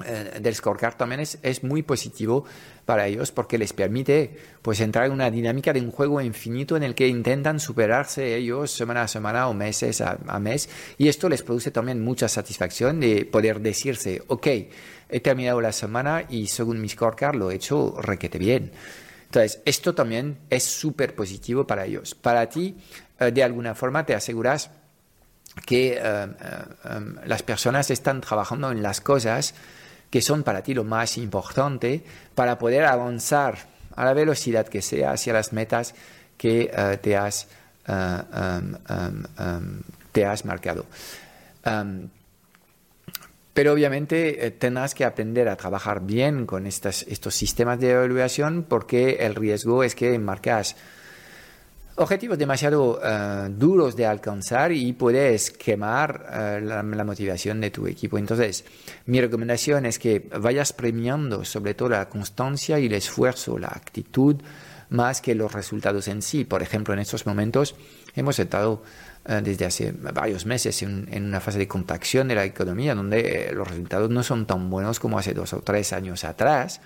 eh, 0.04 0.40
del 0.42 0.54
scorecard 0.54 0.96
también 0.96 1.22
es, 1.22 1.64
muy 1.64 1.82
positivo 1.82 2.44
para 2.86 3.08
ellos 3.08 3.32
porque 3.32 3.58
les 3.58 3.72
permite 3.72 4.38
pues 4.62 4.82
entrar 4.82 5.06
en 5.06 5.14
una 5.14 5.32
dinámica 5.32 5.72
de 5.72 5.80
un 5.80 5.92
juego 5.92 6.20
infinito 6.20 6.76
en 6.76 6.84
el 6.84 6.96
que 6.96 7.08
intentan 7.08 7.60
superarse 7.62 8.36
ellos 8.36 8.72
semana 8.72 9.04
a 9.04 9.08
semana 9.08 9.48
o 9.48 9.54
meses 9.54 10.02
a, 10.02 10.18
mes 10.40 10.70
y 10.98 11.08
esto 11.08 11.30
les 11.30 11.44
produce 11.44 11.72
también 11.72 12.04
mucha 12.04 12.28
satisfacción 12.28 13.00
de 13.00 13.26
poder 13.26 13.62
decirse 13.62 14.22
ok 14.28 14.48
he 15.08 15.20
terminado 15.22 15.62
la 15.62 15.72
semana 15.72 16.26
y 16.30 16.48
según 16.48 16.82
mi 16.82 16.90
scorecard 16.90 17.36
lo 17.36 17.50
he 17.50 17.56
hecho 17.56 17.96
requete 18.02 18.38
bien 18.38 18.74
entonces 19.36 19.62
esto 19.66 19.94
también 19.94 20.38
es 20.50 20.64
súper 20.64 21.14
positivo 21.14 21.68
para 21.68 21.86
ellos. 21.86 22.16
Para 22.16 22.48
ti 22.48 22.78
eh, 23.20 23.32
de 23.32 23.44
alguna 23.44 23.76
forma 23.76 24.06
te 24.06 24.14
aseguras 24.14 24.72
que 25.66 26.00
eh, 26.02 26.28
las 27.26 27.44
personas 27.44 27.90
están 27.92 28.22
trabajando 28.22 28.72
en 28.72 28.84
las 28.84 29.02
cosas 29.02 29.54
que 30.10 30.22
son 30.22 30.44
para 30.44 30.62
ti 30.64 30.74
lo 30.74 30.84
más 30.84 31.18
importante 31.18 32.04
para 32.36 32.58
poder 32.58 32.86
avanzar 32.86 33.58
a 33.96 34.06
la 34.06 34.14
velocidad 34.14 34.68
que 34.68 34.82
sea 34.82 35.12
hacia 35.12 35.34
las 35.34 35.54
metas 35.54 35.96
que 36.38 36.72
eh, 36.74 36.98
te, 37.02 37.16
has, 37.16 37.48
eh, 37.88 37.92
um, 37.92 38.76
um, 39.40 39.82
te 40.12 40.26
has 40.26 40.46
marcado. 40.46 40.86
pero 43.54 43.74
obviamente 43.74 44.46
eh, 44.46 44.52
tendrás 44.52 44.94
que 44.94 45.06
aprender 45.06 45.48
a 45.48 45.56
trabajar 45.56 46.02
bien 46.02 46.46
con 46.46 46.68
estos 46.68 47.06
sistemas 47.32 47.80
de 47.80 47.92
evaluación 47.92 48.64
porque 48.64 49.18
el 49.22 49.36
riesgo 49.36 49.84
es 49.84 49.96
que 49.96 50.18
marcas 50.20 50.76
objetivos 51.96 52.38
demasiado 52.38 53.00
eh, 53.04 53.48
duros 53.52 53.96
de 53.96 54.06
alcanzar 54.06 54.72
y 54.72 54.94
puedes 54.94 55.52
quemar 55.52 56.28
eh, 56.32 56.62
la, 56.62 56.84
motivación 57.04 57.62
de 57.62 57.72
tu 57.72 57.88
equipo. 57.88 58.18
Entonces, 58.18 58.66
mi 59.06 59.22
recomendación 59.22 59.86
es 59.86 60.00
que 60.00 60.30
vayas 60.40 60.74
premiando 60.74 61.46
sobre 61.46 61.74
todo 61.74 61.90
la 61.90 62.10
constancia 62.10 62.80
y 62.80 62.88
el 62.88 62.94
esfuerzo, 62.94 63.58
la 63.58 63.68
actitud, 63.68 64.36
más 64.90 65.22
que 65.22 65.36
los 65.36 65.52
resultados 65.54 66.08
en 66.08 66.22
sí. 66.22 66.44
Por 66.44 66.62
ejemplo, 66.62 66.94
en 66.94 67.00
estos 67.00 67.26
momentos 67.26 67.76
hemos 68.16 68.38
estado 68.40 68.84
eh, 69.26 69.42
desde 69.44 69.66
hace 69.66 69.92
varios 69.92 70.46
meses 70.46 70.82
en, 70.84 71.08
en, 71.12 71.26
una 71.26 71.40
fase 71.40 71.58
de 71.60 71.68
contracción 71.68 72.28
de 72.28 72.36
la 72.36 72.46
economía 72.46 72.94
donde 72.94 73.52
los 73.54 73.68
resultados 73.68 74.10
no 74.10 74.22
son 74.22 74.46
tan 74.46 74.70
buenos 74.70 75.00
como 75.00 75.18
hace 75.18 75.34
dos 75.34 75.54
o 75.54 75.62
tres 75.62 75.94
años 75.94 76.24
atrás. 76.24 76.82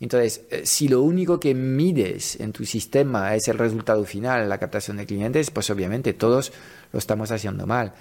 Entonces, 0.00 0.42
eh, 0.50 0.62
si 0.64 0.88
lo 0.88 1.02
único 1.02 1.38
que 1.38 1.54
mides 1.54 2.40
en 2.40 2.52
tu 2.52 2.64
sistema 2.64 3.34
es 3.34 3.46
el 3.48 3.58
resultado 3.58 4.04
final, 4.04 4.48
la 4.48 4.58
captación 4.58 4.96
de 4.96 5.06
clientes, 5.06 5.50
pues 5.50 5.68
obviamente 5.68 6.14
todos 6.14 6.52
lo 6.92 6.98
estamos 6.98 7.30
haciendo 7.30 7.66
mal. 7.66 7.92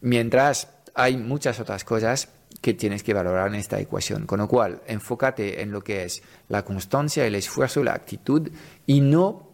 Mientras 0.00 0.68
hay 0.94 1.16
muchas 1.16 1.60
otras 1.60 1.84
cosas 1.84 2.28
que 2.60 2.74
tienes 2.74 3.02
que 3.02 3.14
valorar 3.14 3.48
en 3.48 3.56
esta 3.56 3.78
ecuación. 3.80 4.26
Con 4.26 4.40
lo 4.40 4.48
cual, 4.48 4.82
enfócate 4.86 5.62
en 5.62 5.72
lo 5.72 5.82
que 5.82 6.04
es 6.04 6.22
la 6.48 6.64
constancia, 6.64 7.26
el 7.26 7.34
esfuerzo, 7.34 7.82
la 7.82 7.94
actitud 7.94 8.50
y 8.86 9.00
no 9.00 9.50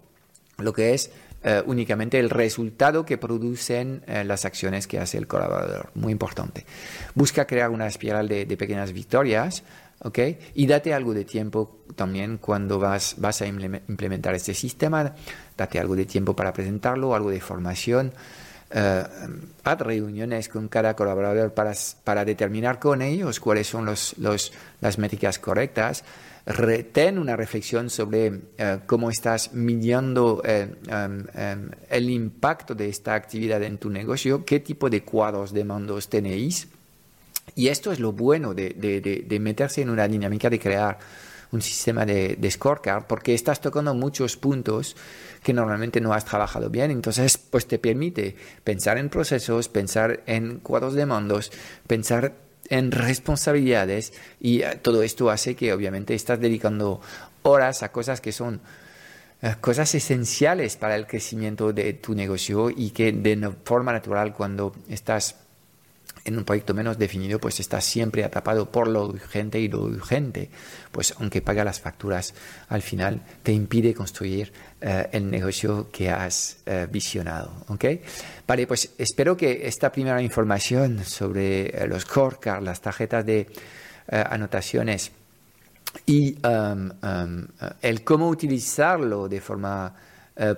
lo 0.59 0.73
que 0.73 0.95
es 0.95 1.11
eh, 1.45 1.63
únicamente 1.67 2.19
el 2.19 2.31
resultado 2.31 3.05
que 3.05 3.17
producen 3.17 4.03
eh, 4.07 4.25
las 4.25 4.45
acciones 4.45 4.87
que 4.87 4.99
hace 4.99 5.19
el 5.19 5.27
colaborador. 5.27 5.91
Muy 5.95 6.13
importante. 6.13 6.67
Busca 7.15 7.47
crear 7.47 7.71
una 7.71 7.87
espiral 7.87 8.29
de 8.29 8.57
pequeñas 8.57 8.93
victorias 8.93 9.63
¿okay? 10.01 10.39
Y 10.55 10.67
date 10.67 10.95
algo 10.95 11.15
de 11.15 11.25
tiempo 11.25 11.79
también 11.97 12.39
cuando 12.39 12.79
vas, 12.79 13.17
vas 13.19 13.43
a 13.43 13.47
implementar 13.47 14.35
este 14.35 14.55
sistema, 14.55 15.15
date 15.57 15.79
algo 15.79 15.97
de 15.97 16.07
tiempo 16.07 16.35
para 16.35 16.53
presentarlo, 16.53 17.15
algo 17.15 17.31
de 17.31 17.41
formación. 17.41 18.13
Uh, 18.71 19.49
haz 19.65 19.81
reuniones 19.81 20.51
con 20.51 20.69
cada 20.69 20.95
colaborador 20.95 21.55
para, 21.55 21.73
para 22.05 22.27
determinar 22.27 22.79
con 22.79 23.01
ellos 23.01 23.41
cuáles 23.41 23.67
son 23.67 23.87
los, 23.87 24.15
los, 24.19 24.53
las 24.83 24.99
métricas 24.99 25.39
correctas. 25.39 26.05
Retén 26.45 27.19
una 27.19 27.35
reflexión 27.35 27.89
sobre 27.89 28.31
uh, 28.31 28.41
cómo 28.87 29.11
estás 29.11 29.55
midiendo 29.55 30.43
uh, 30.43 30.95
um, 30.95 31.21
um, 31.21 31.71
el 31.89 32.11
impacto 32.11 32.75
de 32.75 32.91
esta 32.91 33.15
actividad 33.15 33.63
en 33.63 33.79
tu 33.79 33.89
negocio, 33.89 34.45
qué 34.45 34.61
tipo 34.61 34.91
de 34.91 35.03
cuadros 35.03 35.55
de 35.55 35.65
mandos 35.65 36.11
tenéis 36.11 36.69
y 37.55 37.69
esto 37.69 37.93
es 37.93 38.01
lo 38.01 38.13
bueno 38.13 38.55
de, 38.55 38.71
de, 38.71 39.41
meterse 39.41 39.83
en 39.83 39.91
una 39.91 40.09
dinámica 40.09 40.51
de 40.51 40.59
crear 40.59 40.99
un 41.51 41.63
sistema 41.63 42.05
de, 42.05 42.37
de, 42.39 42.51
scorecard, 42.51 43.05
porque 43.07 43.35
estás 43.35 43.61
tocando 43.61 43.95
muchos 43.95 44.37
puntos 44.37 44.97
que 45.43 45.55
normalmente 45.55 46.01
no 46.01 46.13
has 46.13 46.25
trabajado 46.25 46.69
bien. 46.69 46.91
Entonces, 46.91 47.39
pues 47.39 47.67
te 47.67 47.79
permite 47.79 48.37
pensar 48.65 48.99
en 48.99 49.09
procesos, 49.09 49.69
pensar 49.69 50.23
en 50.27 50.59
cuadros 50.59 50.95
de 50.95 51.07
mandos, 51.07 51.51
pensar 51.87 52.35
en 52.69 52.91
responsabilidades 52.91 54.13
y 54.41 54.63
eh, 54.63 54.79
todo 54.81 55.03
esto 55.03 55.31
hace 55.31 55.55
que 55.55 55.73
obviamente 55.73 56.15
estás 56.15 56.41
dedicando 56.41 57.01
horas 57.43 57.83
a 57.83 57.91
cosas 57.91 58.21
que 58.21 58.33
son 58.33 58.61
eh, 59.43 59.55
cosas 59.61 59.95
esenciales 59.95 60.77
para 60.77 60.97
el 60.97 61.07
crecimiento 61.07 61.73
de 61.73 61.93
tu 61.95 62.15
negocio 62.15 62.71
y 62.71 62.91
que 62.91 63.13
de 63.13 63.53
forma 63.65 63.93
natural 63.93 64.35
cuando 64.35 64.75
estás 64.89 65.37
en 66.29 66.37
un 66.37 66.45
proyecto 66.45 66.75
menos 66.75 66.99
definido, 66.99 67.39
pues 67.39 67.59
está 67.59 67.81
siempre 67.81 68.23
atrapado 68.23 68.71
por 68.71 68.87
lo 68.87 69.07
urgente 69.07 69.59
y 69.59 69.69
lo 69.69 69.83
urgente, 69.83 70.51
pues 70.93 71.15
aunque 71.19 71.41
paga 71.41 71.65
las 71.65 71.81
facturas, 71.81 72.35
al 72.69 72.83
final 72.83 73.23
te 73.43 73.53
impide 73.53 73.95
construir 73.95 74.53
eh, 74.81 75.09
el 75.13 75.31
negocio 75.31 75.89
que 75.91 76.11
has 76.11 76.59
eh, 76.67 76.87
visionado. 76.91 77.65
¿ok? 77.69 77.85
Vale, 78.47 78.67
pues 78.67 78.91
espero 78.99 79.37
que 79.37 79.67
esta 79.67 79.91
primera 79.91 80.21
información 80.21 81.03
sobre 81.05 81.69
eh, 81.69 81.89
los 81.89 82.03
scorecards, 82.03 82.63
las 82.63 82.81
tarjetas 82.81 83.25
de 83.25 83.47
anotaciones 84.11 85.13
y 86.07 86.39
um, 86.47 86.91
um, 87.03 87.47
el 87.83 88.05
cómo 88.05 88.29
utilizarlo 88.29 89.29
de 89.29 89.41
forma 89.41 89.95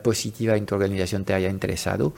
positiva 0.05 0.57
en 0.57 0.67
tu 0.67 0.75
organización 0.75 1.25
te 1.25 1.33
haya 1.33 1.49
interesado, 1.49 2.15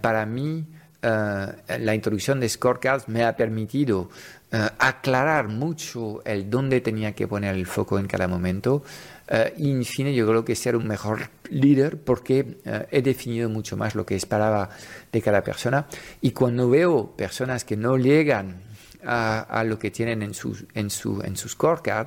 para 0.00 0.24
mí 0.24 0.64
la 1.06 1.94
introducción 1.94 2.40
de 2.40 2.48
scorecards 2.48 3.08
me 3.08 3.24
ha 3.24 3.36
permitido 3.36 4.10
eh, 4.52 4.68
aclarar 4.78 5.48
mucho 5.48 6.22
el 6.24 6.48
dónde 6.48 6.80
tenía 6.80 7.12
que 7.12 7.26
poner 7.26 7.54
el 7.54 7.66
foco 7.66 7.98
en 7.98 8.06
cada 8.06 8.28
momento. 8.28 8.82
Uh, 9.28 9.60
y 9.60 9.70
en 9.72 9.84
fin, 9.84 10.06
yo 10.12 10.26
creo 10.26 10.44
que 10.44 10.54
ser 10.54 10.76
un 10.76 10.86
mejor 10.86 11.30
líder 11.50 11.98
porque 11.98 12.58
he 12.92 13.02
definido 13.02 13.48
mucho 13.48 13.76
más 13.76 13.96
lo 13.96 14.06
que 14.06 14.14
esperaba 14.14 14.70
de 15.10 15.20
cada 15.20 15.42
persona. 15.42 15.86
Y 16.20 16.30
cuando 16.30 16.70
veo 16.70 17.16
personas 17.16 17.64
que 17.64 17.76
no 17.76 17.96
llegan 17.96 18.62
a, 19.04 19.40
a 19.40 19.64
lo 19.64 19.80
que 19.80 19.90
tienen 19.90 20.22
en 20.22 20.32
su, 20.32 20.66
en 20.74 20.90
su, 20.90 21.22
en 21.22 21.36
su 21.36 21.48
scorecard, 21.48 22.06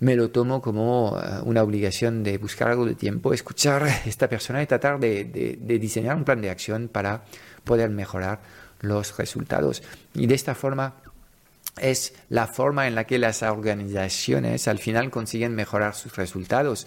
me 0.00 0.16
lo 0.16 0.30
tomo 0.30 0.60
como 0.60 1.18
una 1.44 1.62
obligación 1.62 2.22
de 2.22 2.38
buscar 2.38 2.68
algo 2.68 2.84
de 2.86 2.94
tiempo, 2.94 3.32
escuchar 3.32 3.84
a 3.84 3.96
esta 4.04 4.28
persona 4.28 4.62
y 4.62 4.66
tratar 4.66 4.98
de, 5.00 5.24
de, 5.24 5.58
de 5.60 5.78
diseñar 5.78 6.16
un 6.16 6.24
plan 6.24 6.40
de 6.40 6.50
acción 6.50 6.88
para 6.88 7.24
poder 7.64 7.90
mejorar 7.90 8.40
los 8.80 9.16
resultados. 9.16 9.82
Y 10.14 10.26
de 10.26 10.34
esta 10.34 10.54
forma 10.54 10.94
es 11.80 12.14
la 12.28 12.46
forma 12.46 12.86
en 12.86 12.94
la 12.94 13.04
que 13.04 13.18
las 13.18 13.42
organizaciones 13.42 14.68
al 14.68 14.78
final 14.78 15.10
consiguen 15.10 15.54
mejorar 15.54 15.94
sus 15.94 16.16
resultados. 16.16 16.86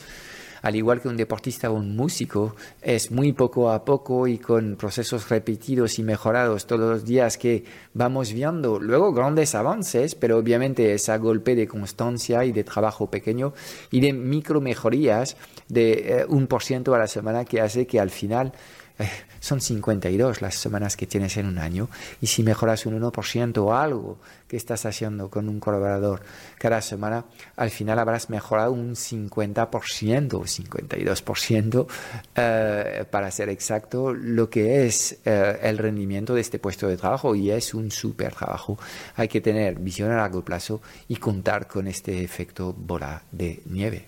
Al 0.61 0.75
igual 0.75 1.01
que 1.01 1.07
un 1.07 1.17
deportista 1.17 1.69
o 1.69 1.73
un 1.73 1.95
músico, 1.95 2.55
es 2.81 3.11
muy 3.11 3.33
poco 3.33 3.71
a 3.71 3.85
poco 3.85 4.27
y 4.27 4.37
con 4.37 4.75
procesos 4.75 5.29
repetidos 5.29 5.99
y 5.99 6.03
mejorados 6.03 6.65
todos 6.65 6.89
los 6.89 7.05
días 7.05 7.37
que 7.37 7.63
vamos 7.93 8.33
viendo. 8.33 8.79
Luego 8.79 9.13
grandes 9.13 9.55
avances, 9.55 10.15
pero 10.15 10.37
obviamente 10.37 10.93
es 10.93 11.09
a 11.09 11.17
golpe 11.17 11.55
de 11.55 11.67
constancia 11.67 12.45
y 12.45 12.51
de 12.51 12.63
trabajo 12.63 13.09
pequeño 13.09 13.53
y 13.91 14.01
de 14.01 14.13
micro 14.13 14.61
mejorías 14.61 15.37
de 15.67 15.91
eh, 15.91 16.25
un 16.27 16.47
por 16.47 16.63
ciento 16.63 16.93
a 16.93 16.99
la 16.99 17.07
semana 17.07 17.45
que 17.45 17.61
hace 17.61 17.87
que 17.87 17.99
al 17.99 18.09
final 18.09 18.53
eh, 18.99 19.09
son 19.39 19.61
52 19.61 20.41
las 20.41 20.55
semanas 20.55 20.97
que 20.97 21.07
tienes 21.07 21.37
en 21.37 21.45
un 21.45 21.57
año 21.57 21.89
y 22.21 22.27
si 22.27 22.43
mejoras 22.43 22.85
un 22.85 22.99
1% 23.01 23.57
o 23.57 23.73
algo 23.73 24.19
que 24.47 24.57
estás 24.57 24.85
haciendo 24.85 25.29
con 25.29 25.47
un 25.47 25.59
colaborador 25.59 26.21
cada 26.57 26.81
semana, 26.81 27.25
al 27.55 27.69
final 27.69 27.99
habrás 27.99 28.29
mejorado 28.29 28.73
un 28.73 28.95
50% 28.95 30.33
o 30.33 30.43
52% 30.43 31.87
eh, 32.35 33.05
para 33.09 33.31
ser 33.31 33.49
exacto 33.49 34.13
lo 34.13 34.49
que 34.49 34.85
es 34.85 35.19
eh, 35.25 35.59
el 35.61 35.77
rendimiento 35.77 36.35
de 36.35 36.41
este 36.41 36.59
puesto 36.59 36.87
de 36.87 36.97
trabajo 36.97 37.35
y 37.35 37.51
es 37.51 37.73
un 37.73 37.91
súper 37.91 38.35
trabajo. 38.35 38.77
Hay 39.15 39.27
que 39.27 39.41
tener 39.41 39.79
visión 39.79 40.11
a 40.11 40.17
largo 40.17 40.43
plazo 40.43 40.81
y 41.07 41.15
contar 41.15 41.67
con 41.67 41.87
este 41.87 42.23
efecto 42.23 42.73
bola 42.77 43.23
de 43.31 43.61
nieve. 43.65 44.07